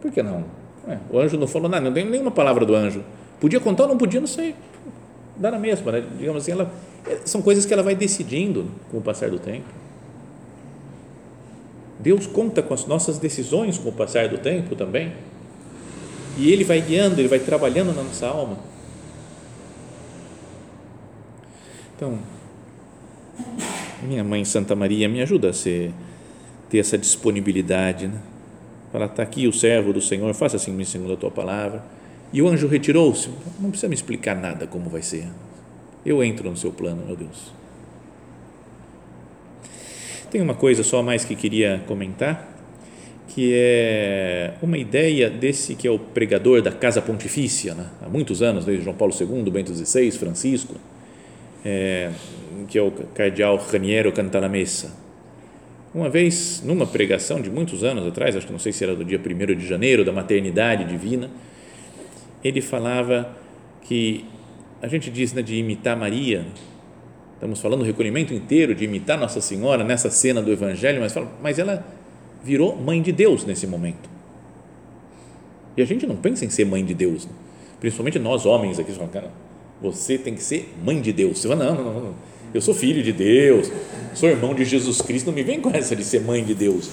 Por 0.00 0.10
que 0.10 0.22
não? 0.24 0.44
É, 0.88 0.98
o 1.08 1.20
anjo 1.20 1.38
não 1.38 1.46
falou 1.46 1.68
nada, 1.68 1.84
não 1.84 1.92
tem 1.92 2.04
nenhuma 2.04 2.32
palavra 2.32 2.66
do 2.66 2.74
anjo. 2.74 3.04
Podia 3.40 3.60
contar 3.60 3.84
ou 3.84 3.90
não 3.90 3.96
podia, 3.96 4.20
não 4.20 4.26
sei 4.26 4.56
dá 5.42 5.50
na 5.50 5.58
mesma, 5.58 5.90
né? 5.90 6.04
digamos 6.16 6.42
assim, 6.42 6.52
ela, 6.52 6.72
é, 7.04 7.18
são 7.24 7.42
coisas 7.42 7.66
que 7.66 7.72
ela 7.74 7.82
vai 7.82 7.96
decidindo 7.96 8.66
com 8.90 8.98
o 8.98 9.00
passar 9.02 9.28
do 9.28 9.40
tempo. 9.40 9.66
Deus 11.98 12.26
conta 12.26 12.62
com 12.62 12.72
as 12.72 12.86
nossas 12.86 13.18
decisões 13.18 13.76
com 13.76 13.88
o 13.88 13.92
passar 13.92 14.28
do 14.28 14.38
tempo 14.38 14.76
também. 14.76 15.12
E 16.38 16.50
Ele 16.50 16.64
vai 16.64 16.80
guiando, 16.80 17.20
Ele 17.20 17.28
vai 17.28 17.40
trabalhando 17.40 17.94
na 17.94 18.02
nossa 18.02 18.26
alma. 18.26 18.56
Então, 21.96 22.18
minha 24.02 24.24
mãe 24.24 24.44
Santa 24.44 24.74
Maria 24.74 25.08
me 25.08 25.20
ajuda 25.22 25.50
a 25.50 25.52
ser, 25.52 25.92
ter 26.70 26.78
essa 26.78 26.96
disponibilidade, 26.96 28.06
né? 28.06 28.20
Fala, 28.92 29.06
está 29.06 29.22
aqui 29.22 29.48
o 29.48 29.52
servo 29.52 29.92
do 29.92 30.00
Senhor, 30.00 30.32
faça 30.34 30.56
assim 30.56 30.84
segundo 30.84 31.14
a 31.14 31.16
tua 31.16 31.30
palavra. 31.30 31.82
E 32.32 32.40
o 32.40 32.48
anjo 32.48 32.66
retirou-se. 32.66 33.28
Não 33.60 33.70
precisa 33.70 33.88
me 33.88 33.94
explicar 33.94 34.34
nada 34.34 34.66
como 34.66 34.88
vai 34.88 35.02
ser. 35.02 35.26
Eu 36.04 36.22
entro 36.22 36.48
no 36.50 36.56
seu 36.56 36.72
plano, 36.72 37.04
meu 37.06 37.14
Deus. 37.14 37.52
Tem 40.30 40.40
uma 40.40 40.54
coisa 40.54 40.82
só 40.82 41.02
mais 41.02 41.24
que 41.24 41.36
queria 41.36 41.82
comentar, 41.86 42.56
que 43.28 43.52
é 43.54 44.54
uma 44.62 44.78
ideia 44.78 45.28
desse 45.28 45.74
que 45.74 45.86
é 45.86 45.90
o 45.90 45.98
pregador 45.98 46.62
da 46.62 46.72
Casa 46.72 47.02
Pontifícia, 47.02 47.74
né? 47.74 47.86
há 48.00 48.08
muitos 48.08 48.40
anos, 48.40 48.64
desde 48.64 48.82
João 48.82 48.96
Paulo 48.96 49.14
II, 49.18 49.50
Bento 49.50 49.74
XVI, 49.74 50.10
Francisco, 50.12 50.74
é, 51.62 52.10
que 52.66 52.78
é 52.78 52.82
o 52.82 52.90
cardeal 52.90 53.58
Raniero 53.58 54.10
Cantalamessa. 54.10 54.96
Uma 55.94 56.08
vez, 56.08 56.62
numa 56.64 56.86
pregação 56.86 57.38
de 57.40 57.50
muitos 57.50 57.84
anos 57.84 58.06
atrás, 58.06 58.34
acho 58.34 58.46
que 58.46 58.52
não 58.52 58.58
sei 58.58 58.72
se 58.72 58.82
era 58.82 58.96
do 58.96 59.04
dia 59.04 59.20
1 59.20 59.54
de 59.54 59.66
janeiro, 59.66 60.02
da 60.02 60.12
maternidade 60.12 60.84
divina, 60.86 61.30
ele 62.42 62.60
falava 62.60 63.36
que 63.82 64.24
a 64.80 64.88
gente 64.88 65.10
diz 65.10 65.32
né, 65.32 65.42
de 65.42 65.56
imitar 65.56 65.96
Maria, 65.96 66.46
estamos 67.34 67.60
falando 67.60 67.82
o 67.82 67.84
recolhimento 67.84 68.34
inteiro 68.34 68.74
de 68.74 68.84
imitar 68.84 69.18
Nossa 69.18 69.40
Senhora 69.40 69.84
nessa 69.84 70.10
cena 70.10 70.42
do 70.42 70.50
Evangelho, 70.50 71.00
mas, 71.00 71.12
fala, 71.12 71.30
mas 71.42 71.58
ela 71.58 71.86
virou 72.42 72.76
mãe 72.76 73.00
de 73.00 73.12
Deus 73.12 73.44
nesse 73.44 73.66
momento. 73.66 74.10
E 75.76 75.82
a 75.82 75.84
gente 75.84 76.06
não 76.06 76.16
pensa 76.16 76.44
em 76.44 76.50
ser 76.50 76.64
mãe 76.64 76.84
de 76.84 76.94
Deus, 76.94 77.26
né? 77.26 77.32
principalmente 77.80 78.18
nós 78.18 78.44
homens 78.44 78.78
aqui, 78.78 78.92
falando, 78.92 79.10
cara, 79.10 79.30
você 79.80 80.18
tem 80.18 80.34
que 80.34 80.42
ser 80.42 80.72
mãe 80.84 81.00
de 81.00 81.12
Deus. 81.12 81.38
Você 81.38 81.48
fala, 81.48 81.64
não, 81.64 81.74
não, 81.74 82.00
não, 82.00 82.14
eu 82.52 82.60
sou 82.60 82.74
filho 82.74 83.02
de 83.02 83.12
Deus, 83.12 83.70
sou 84.14 84.28
irmão 84.28 84.54
de 84.54 84.64
Jesus 84.64 85.00
Cristo, 85.00 85.26
não 85.26 85.32
me 85.32 85.42
vem 85.42 85.60
com 85.60 85.70
essa 85.70 85.96
de 85.96 86.04
ser 86.04 86.20
mãe 86.20 86.44
de 86.44 86.54
Deus. 86.54 86.90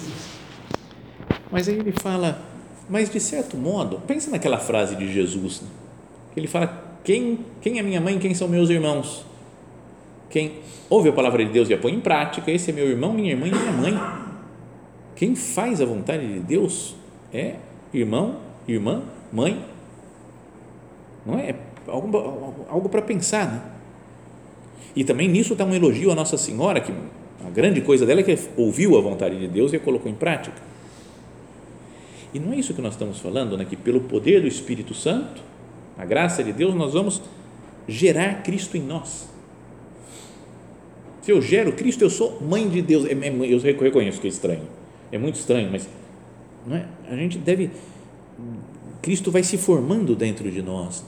Mas 1.50 1.68
aí 1.68 1.78
ele 1.78 1.92
fala, 1.92 2.49
mas 2.90 3.08
de 3.08 3.20
certo 3.20 3.56
modo, 3.56 4.02
pensa 4.06 4.30
naquela 4.30 4.58
frase 4.58 4.96
de 4.96 5.10
Jesus, 5.10 5.60
né? 5.60 5.68
que 6.34 6.40
ele 6.40 6.48
fala, 6.48 6.98
quem, 7.04 7.38
quem 7.62 7.78
é 7.78 7.82
minha 7.82 8.00
mãe, 8.00 8.18
quem 8.18 8.34
são 8.34 8.48
meus 8.48 8.68
irmãos? 8.68 9.24
Quem 10.28 10.58
ouve 10.88 11.08
a 11.08 11.12
palavra 11.12 11.44
de 11.44 11.52
Deus 11.52 11.68
e 11.70 11.74
a 11.74 11.78
põe 11.78 11.94
em 11.94 12.00
prática, 12.00 12.50
esse 12.50 12.70
é 12.70 12.74
meu 12.74 12.88
irmão, 12.88 13.12
minha 13.12 13.30
irmã 13.30 13.46
e 13.46 13.50
minha 13.50 13.72
mãe. 13.72 14.00
Quem 15.14 15.36
faz 15.36 15.80
a 15.80 15.86
vontade 15.86 16.26
de 16.26 16.40
Deus 16.40 16.96
é 17.32 17.56
irmão, 17.94 18.36
irmã, 18.66 19.02
mãe. 19.32 19.64
Não 21.24 21.38
é? 21.38 21.54
Algo, 21.86 22.66
algo 22.68 22.88
para 22.88 23.02
pensar, 23.02 23.46
né? 23.46 23.62
E 24.94 25.04
também 25.04 25.28
nisso 25.28 25.52
está 25.52 25.64
um 25.64 25.74
elogio 25.74 26.10
à 26.10 26.14
Nossa 26.14 26.36
Senhora, 26.36 26.80
que 26.80 26.92
a 27.44 27.50
grande 27.50 27.80
coisa 27.80 28.04
dela 28.04 28.20
é 28.20 28.22
que 28.24 28.36
ouviu 28.56 28.98
a 28.98 29.00
vontade 29.00 29.38
de 29.38 29.46
Deus 29.46 29.72
e 29.72 29.76
a 29.76 29.80
colocou 29.80 30.10
em 30.10 30.14
prática. 30.14 30.69
E 32.32 32.38
não 32.38 32.52
é 32.52 32.56
isso 32.56 32.74
que 32.74 32.80
nós 32.80 32.94
estamos 32.94 33.18
falando, 33.18 33.56
né? 33.56 33.64
que 33.64 33.76
pelo 33.76 34.00
poder 34.02 34.40
do 34.40 34.48
Espírito 34.48 34.94
Santo, 34.94 35.42
a 35.98 36.04
graça 36.04 36.44
de 36.44 36.52
Deus, 36.52 36.74
nós 36.74 36.92
vamos 36.92 37.20
gerar 37.88 38.42
Cristo 38.42 38.76
em 38.76 38.82
nós. 38.82 39.28
Se 41.22 41.32
eu 41.32 41.42
gero 41.42 41.72
Cristo, 41.72 42.02
eu 42.02 42.10
sou 42.10 42.40
mãe 42.40 42.68
de 42.68 42.80
Deus. 42.80 43.04
É, 43.04 43.12
é, 43.12 43.28
eu 43.28 43.58
reconheço 43.58 44.20
que 44.20 44.26
é 44.26 44.30
estranho. 44.30 44.62
É 45.12 45.18
muito 45.18 45.34
estranho, 45.36 45.70
mas 45.70 45.88
não 46.66 46.76
é? 46.76 46.86
a 47.08 47.16
gente 47.16 47.36
deve. 47.38 47.70
Cristo 49.02 49.30
vai 49.30 49.42
se 49.42 49.58
formando 49.58 50.14
dentro 50.14 50.50
de 50.50 50.62
nós, 50.62 51.04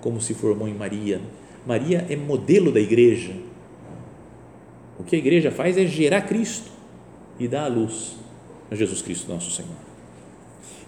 como 0.00 0.20
se 0.20 0.34
formou 0.34 0.68
em 0.68 0.74
Maria. 0.74 1.20
Maria 1.66 2.06
é 2.08 2.16
modelo 2.16 2.70
da 2.70 2.80
igreja. 2.80 3.32
O 4.98 5.04
que 5.04 5.16
a 5.16 5.18
igreja 5.18 5.50
faz 5.50 5.76
é 5.76 5.86
gerar 5.86 6.22
Cristo 6.22 6.70
e 7.38 7.46
dar 7.46 7.64
a 7.64 7.68
luz 7.68 8.16
a 8.70 8.74
Jesus 8.74 9.00
Cristo, 9.00 9.30
nosso 9.30 9.50
Senhor. 9.50 9.87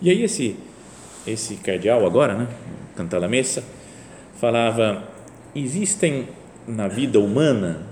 E 0.02 0.10
aí, 0.10 0.22
esse, 0.22 0.56
esse 1.26 1.56
cardeal, 1.56 2.06
agora, 2.06 2.34
né, 2.34 2.48
cantar 2.96 3.22
a 3.22 3.28
mesa, 3.28 3.62
falava: 4.36 5.04
existem 5.54 6.28
na 6.66 6.88
vida 6.88 7.20
humana 7.20 7.86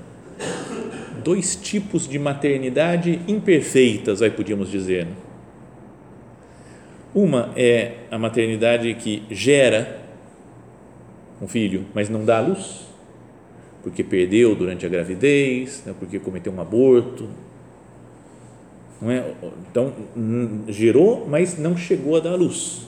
dois 1.23 1.57
tipos 1.57 2.09
de 2.09 2.19
maternidade 2.19 3.21
imperfeitas, 3.29 4.23
aí 4.23 4.31
podíamos 4.31 4.71
dizer. 4.71 5.07
Uma 7.15 7.53
é 7.57 7.93
a 8.11 8.19
maternidade 8.19 8.95
que 8.95 9.23
gera 9.31 9.99
um 11.41 11.49
filho, 11.49 11.87
mas 11.95 12.09
não 12.09 12.25
dá 12.25 12.39
a 12.39 12.41
luz, 12.41 12.87
porque 13.83 14.05
perdeu 14.05 14.55
durante 14.55 14.85
a 14.87 14.89
gravidez, 14.89 15.83
né, 15.85 15.95
porque 15.99 16.19
cometeu 16.19 16.53
um 16.53 16.61
aborto. 16.61 17.29
Não 19.01 19.11
é? 19.11 19.25
Então, 19.71 19.93
gerou, 20.69 21.27
mas 21.29 21.59
não 21.59 21.77
chegou 21.77 22.17
a 22.17 22.21
dar 22.21 22.35
luz. 22.35 22.87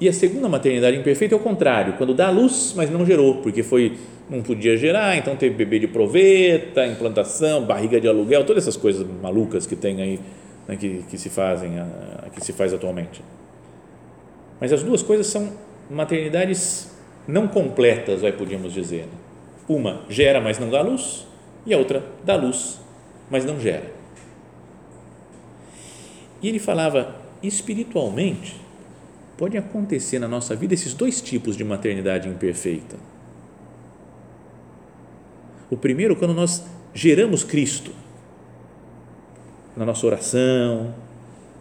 E 0.00 0.08
a 0.08 0.12
segunda 0.12 0.48
maternidade 0.48 0.96
imperfeita 0.96 1.34
é 1.34 1.36
o 1.36 1.40
contrário, 1.40 1.94
quando 1.94 2.14
dá 2.14 2.30
luz, 2.30 2.72
mas 2.76 2.88
não 2.88 3.04
gerou, 3.04 3.36
porque 3.36 3.64
foi 3.64 3.98
não 4.30 4.42
podia 4.42 4.76
gerar, 4.76 5.16
então 5.16 5.34
teve 5.34 5.54
bebê 5.56 5.78
de 5.78 5.88
proveta, 5.88 6.86
implantação, 6.86 7.64
barriga 7.64 8.00
de 8.00 8.06
aluguel, 8.06 8.44
todas 8.44 8.64
essas 8.64 8.76
coisas 8.76 9.06
malucas 9.22 9.66
que 9.66 9.74
tem 9.74 10.02
aí, 10.02 10.20
né, 10.68 10.76
que, 10.76 11.02
que 11.08 11.16
se 11.16 11.30
fazem, 11.30 11.72
que 12.34 12.44
se 12.44 12.52
faz 12.52 12.74
atualmente. 12.74 13.22
Mas 14.60 14.72
as 14.72 14.82
duas 14.82 15.02
coisas 15.02 15.26
são 15.26 15.50
maternidades 15.90 16.90
não 17.26 17.48
completas, 17.48 18.20
vai 18.20 18.32
podíamos 18.32 18.72
dizer. 18.72 19.02
Né? 19.02 19.12
Uma 19.68 20.02
gera, 20.08 20.40
mas 20.40 20.58
não 20.58 20.70
dá 20.70 20.82
luz, 20.82 21.26
e 21.66 21.72
a 21.72 21.78
outra 21.78 22.04
dá 22.24 22.36
luz, 22.36 22.80
mas 23.30 23.44
não 23.44 23.58
gera. 23.58 23.97
E 26.42 26.48
ele 26.48 26.58
falava, 26.58 27.16
espiritualmente, 27.42 28.60
pode 29.36 29.56
acontecer 29.56 30.18
na 30.18 30.28
nossa 30.28 30.54
vida 30.54 30.74
esses 30.74 30.94
dois 30.94 31.20
tipos 31.20 31.56
de 31.56 31.64
maternidade 31.64 32.28
imperfeita 32.28 32.96
o 35.70 35.76
primeiro, 35.76 36.16
quando 36.16 36.32
nós 36.32 36.64
geramos 36.94 37.44
Cristo 37.44 37.92
na 39.76 39.84
nossa 39.84 40.06
oração, 40.06 40.94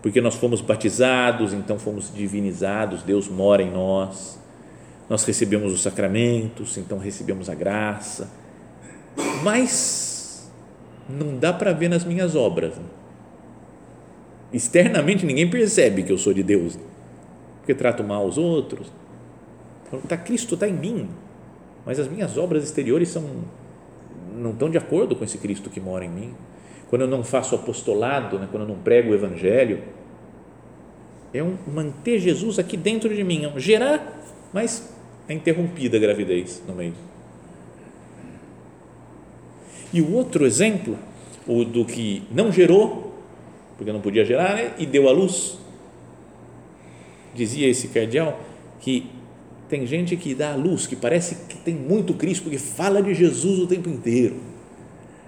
porque 0.02 0.22
nós 0.22 0.36
fomos 0.36 0.62
batizados, 0.62 1.54
então 1.54 1.78
fomos 1.78 2.12
divinizados, 2.14 3.04
Deus 3.04 3.28
mora 3.28 3.62
em 3.62 3.70
nós. 3.70 4.40
Nós 5.10 5.24
recebemos 5.24 5.74
os 5.74 5.82
sacramentos, 5.82 6.78
então 6.78 6.98
recebemos 6.98 7.50
a 7.50 7.56
graça. 7.56 8.30
Mas 9.44 10.50
não 11.10 11.38
dá 11.38 11.52
para 11.52 11.74
ver 11.74 11.90
nas 11.90 12.04
minhas 12.04 12.36
obras. 12.36 12.74
Externamente 14.52 15.26
ninguém 15.26 15.50
percebe 15.50 16.04
que 16.04 16.12
eu 16.12 16.18
sou 16.18 16.34
de 16.34 16.44
Deus, 16.44 16.78
porque 17.60 17.74
trato 17.74 18.04
mal 18.04 18.26
os 18.26 18.38
outros. 18.38 18.92
Tá, 20.08 20.18
Cristo 20.18 20.56
está 20.56 20.68
em 20.68 20.74
mim, 20.74 21.10
mas 21.86 22.00
as 22.00 22.08
minhas 22.08 22.38
obras 22.38 22.64
exteriores 22.64 23.10
são 23.10 23.24
não 24.38 24.52
estão 24.52 24.70
de 24.70 24.78
acordo 24.78 25.16
com 25.16 25.24
esse 25.24 25.38
Cristo 25.38 25.70
que 25.70 25.80
mora 25.80 26.06
em 26.06 26.10
mim. 26.10 26.34
Quando 26.90 27.02
eu 27.02 27.08
não 27.08 27.24
faço 27.24 27.56
apostolado, 27.56 28.38
né, 28.38 28.48
quando 28.50 28.64
eu 28.64 28.70
não 28.70 28.76
prego 28.76 29.12
o 29.12 29.16
Evangelho, 29.16 29.80
é 31.34 31.44
um 31.44 31.58
manter 31.74 32.20
Jesus 32.20 32.60
aqui 32.60 32.78
dentro 32.78 33.14
de 33.14 33.24
mim, 33.24 33.44
é 33.44 33.48
um 33.48 33.60
gerar, 33.60 34.22
mas 34.54 34.94
é 35.28 35.34
interrompida 35.34 35.98
a 35.98 36.00
gravidez 36.00 36.62
no 36.68 36.76
meio. 36.76 36.94
E 39.92 40.02
o 40.02 40.14
outro 40.14 40.46
exemplo, 40.46 40.98
o 41.48 41.66
do 41.66 41.84
que 41.84 42.24
não 42.32 42.52
gerou, 42.52 43.07
porque 43.78 43.92
não 43.92 44.02
podia 44.02 44.26
gerar, 44.26 44.56
né, 44.56 44.74
e 44.78 44.86
deu 44.86 45.08
à 45.08 45.12
luz, 45.12 45.58
dizia 47.36 47.68
esse 47.68 47.90
cardeal 47.90 48.40
que 48.82 49.10
tem 49.70 49.86
gente 49.86 50.16
que 50.16 50.34
dá 50.34 50.54
a 50.54 50.56
luz, 50.56 50.88
que 50.88 50.96
parece 50.96 51.36
que 51.48 51.58
tem 51.58 51.76
muito 51.76 52.14
Cristo, 52.14 52.44
porque 52.44 52.58
fala 52.58 53.02
de 53.02 53.14
Jesus 53.14 53.60
o 53.60 53.68
tempo 53.68 53.90
inteiro. 53.90 54.36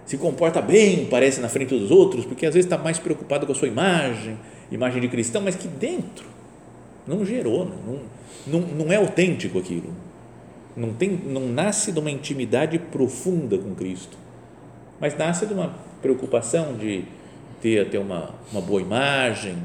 Se 0.06 0.18
comporta 0.18 0.62
bem, 0.62 1.06
parece 1.06 1.40
na 1.40 1.50
frente 1.50 1.78
dos 1.78 1.92
outros, 1.92 2.26
porque 2.26 2.46
às 2.46 2.54
vezes 2.54 2.66
está 2.66 2.78
mais 2.78 2.98
preocupado 2.98 3.46
com 3.46 3.52
a 3.52 3.56
sua 3.56 3.68
imagem, 3.68 4.38
imagem 4.72 5.02
de 5.02 5.08
cristão, 5.08 5.42
mas 5.42 5.56
que 5.56 5.68
dentro 5.68 6.26
não 7.06 7.24
gerou, 7.26 7.66
né? 7.66 7.76
não, 7.86 8.60
não, 8.62 8.68
não 8.68 8.92
é 8.92 8.96
autêntico 8.96 9.60
aquilo. 9.60 9.94
Não, 10.76 10.94
tem, 10.94 11.10
não 11.10 11.48
nasce 11.50 11.92
de 11.92 12.00
uma 12.00 12.10
intimidade 12.10 12.80
profunda 12.80 13.58
com 13.58 13.76
Cristo, 13.76 14.18
mas 15.00 15.18
nasce 15.18 15.46
de 15.46 15.54
uma 15.54 15.76
preocupação 16.02 16.76
de 16.78 17.04
ter, 17.62 17.89
ter 17.89 17.98
uma, 17.98 18.32
uma 18.52 18.62
boa 18.62 18.82
imagem, 18.82 19.58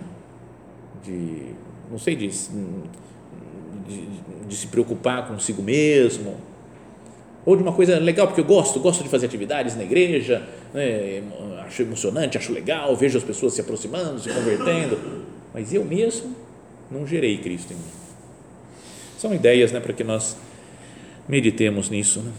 de, 1.05 1.55
não 1.91 1.99
sei, 1.99 2.17
de, 2.17 2.29
de, 2.29 4.09
de 4.49 4.57
se 4.57 4.67
preocupar 4.67 5.29
consigo 5.29 5.63
mesmo. 5.63 6.37
ou 7.45 7.57
de 7.57 7.63
uma 7.63 7.73
coisa 7.73 7.99
legal, 7.99 8.27
porque 8.27 8.41
eu 8.41 8.45
gosto, 8.45 8.81
gosto 8.81 9.03
de 9.03 9.09
fazer 9.09 9.27
atividades 9.27 9.77
na 9.77 9.83
igreja, 9.83 10.43
né, 10.73 11.23
acho 11.67 11.83
emocionante, 11.83 12.39
acho 12.39 12.53
legal, 12.53 12.95
vejo 12.97 13.19
as 13.19 13.25
pessoas 13.25 13.53
se 13.55 13.61
aproximando, 13.61 14.19
se 14.21 14.31
convertendo, 14.31 14.99
mas 15.53 15.73
eu 15.73 15.85
mesmo 15.85 16.35
não 16.91 17.07
gerei 17.07 17.39
Cristo 17.39 17.73
em 17.73 17.77
mim. 17.77 17.83
São 19.19 19.35
ideias 19.35 19.73
né, 19.73 19.81
para 19.81 19.93
que 19.93 20.05
nós 20.05 20.37
meditemos 21.29 21.89
nisso. 21.89 22.21
Né? 22.21 22.33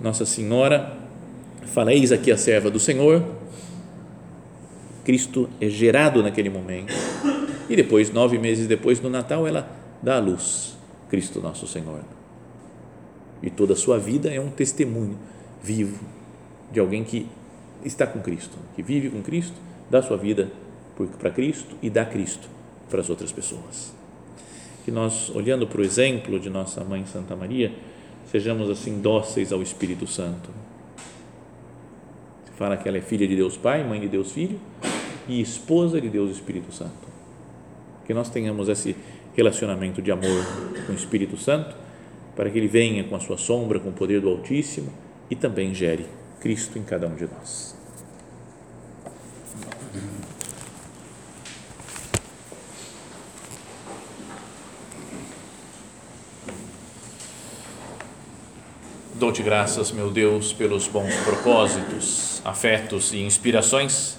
Nossa 0.00 0.26
Senhora 0.26 0.96
fala: 1.66 1.92
Eis 1.92 2.12
aqui 2.12 2.32
a 2.32 2.36
serva 2.36 2.70
do 2.70 2.80
Senhor. 2.80 3.24
Cristo 5.04 5.50
é 5.60 5.68
gerado 5.68 6.22
naquele 6.22 6.48
momento. 6.48 6.92
E 7.68 7.76
depois, 7.76 8.10
nove 8.10 8.38
meses 8.38 8.66
depois, 8.66 9.00
no 9.00 9.10
Natal, 9.10 9.46
ela 9.46 9.70
dá 10.02 10.16
a 10.16 10.20
luz, 10.20 10.76
Cristo 11.08 11.40
Nosso 11.40 11.66
Senhor. 11.66 12.00
E 13.42 13.50
toda 13.50 13.74
a 13.74 13.76
sua 13.76 13.98
vida 13.98 14.32
é 14.32 14.40
um 14.40 14.50
testemunho 14.50 15.18
vivo 15.62 16.00
de 16.72 16.80
alguém 16.80 17.04
que 17.04 17.26
está 17.84 18.06
com 18.06 18.20
Cristo, 18.20 18.56
que 18.74 18.82
vive 18.82 19.10
com 19.10 19.22
Cristo, 19.22 19.54
dá 19.90 20.02
sua 20.02 20.16
vida 20.16 20.50
para 21.18 21.30
Cristo 21.30 21.76
e 21.82 21.90
dá 21.90 22.04
Cristo 22.04 22.48
para 22.88 23.00
as 23.00 23.10
outras 23.10 23.30
pessoas. 23.30 23.92
Que 24.84 24.90
nós, 24.90 25.30
olhando 25.30 25.66
para 25.66 25.80
o 25.80 25.84
exemplo 25.84 26.38
de 26.40 26.48
nossa 26.48 26.82
mãe 26.82 27.04
Santa 27.06 27.36
Maria, 27.36 27.72
sejamos 28.30 28.70
assim 28.70 29.00
dóceis 29.00 29.52
ao 29.52 29.62
Espírito 29.62 30.06
Santo. 30.06 30.50
Se 32.46 32.52
fala 32.56 32.76
que 32.76 32.88
ela 32.88 32.98
é 32.98 33.02
filha 33.02 33.26
de 33.26 33.36
Deus 33.36 33.56
Pai, 33.56 33.84
mãe 33.84 34.00
de 34.00 34.08
Deus 34.08 34.32
Filho 34.32 34.58
e 35.28 35.40
esposa 35.40 36.00
de 36.00 36.08
Deus 36.08 36.30
Espírito 36.30 36.72
Santo. 36.72 37.08
Que 38.06 38.14
nós 38.14 38.28
tenhamos 38.28 38.68
esse 38.68 38.96
relacionamento 39.34 40.00
de 40.02 40.10
amor 40.10 40.44
com 40.86 40.92
o 40.92 40.94
Espírito 40.94 41.36
Santo, 41.36 41.74
para 42.36 42.50
que 42.50 42.58
ele 42.58 42.68
venha 42.68 43.04
com 43.04 43.16
a 43.16 43.20
sua 43.20 43.38
sombra, 43.38 43.78
com 43.80 43.90
o 43.90 43.92
poder 43.92 44.20
do 44.20 44.28
Altíssimo 44.28 44.92
e 45.30 45.36
também 45.36 45.74
gere 45.74 46.06
Cristo 46.40 46.78
em 46.78 46.82
cada 46.82 47.06
um 47.06 47.14
de 47.14 47.26
nós. 47.26 47.74
Dou-te 59.14 59.42
graças, 59.42 59.90
meu 59.90 60.10
Deus, 60.10 60.52
pelos 60.52 60.86
bons 60.86 61.14
propósitos, 61.24 62.42
afetos 62.44 63.12
e 63.12 63.22
inspirações 63.22 64.18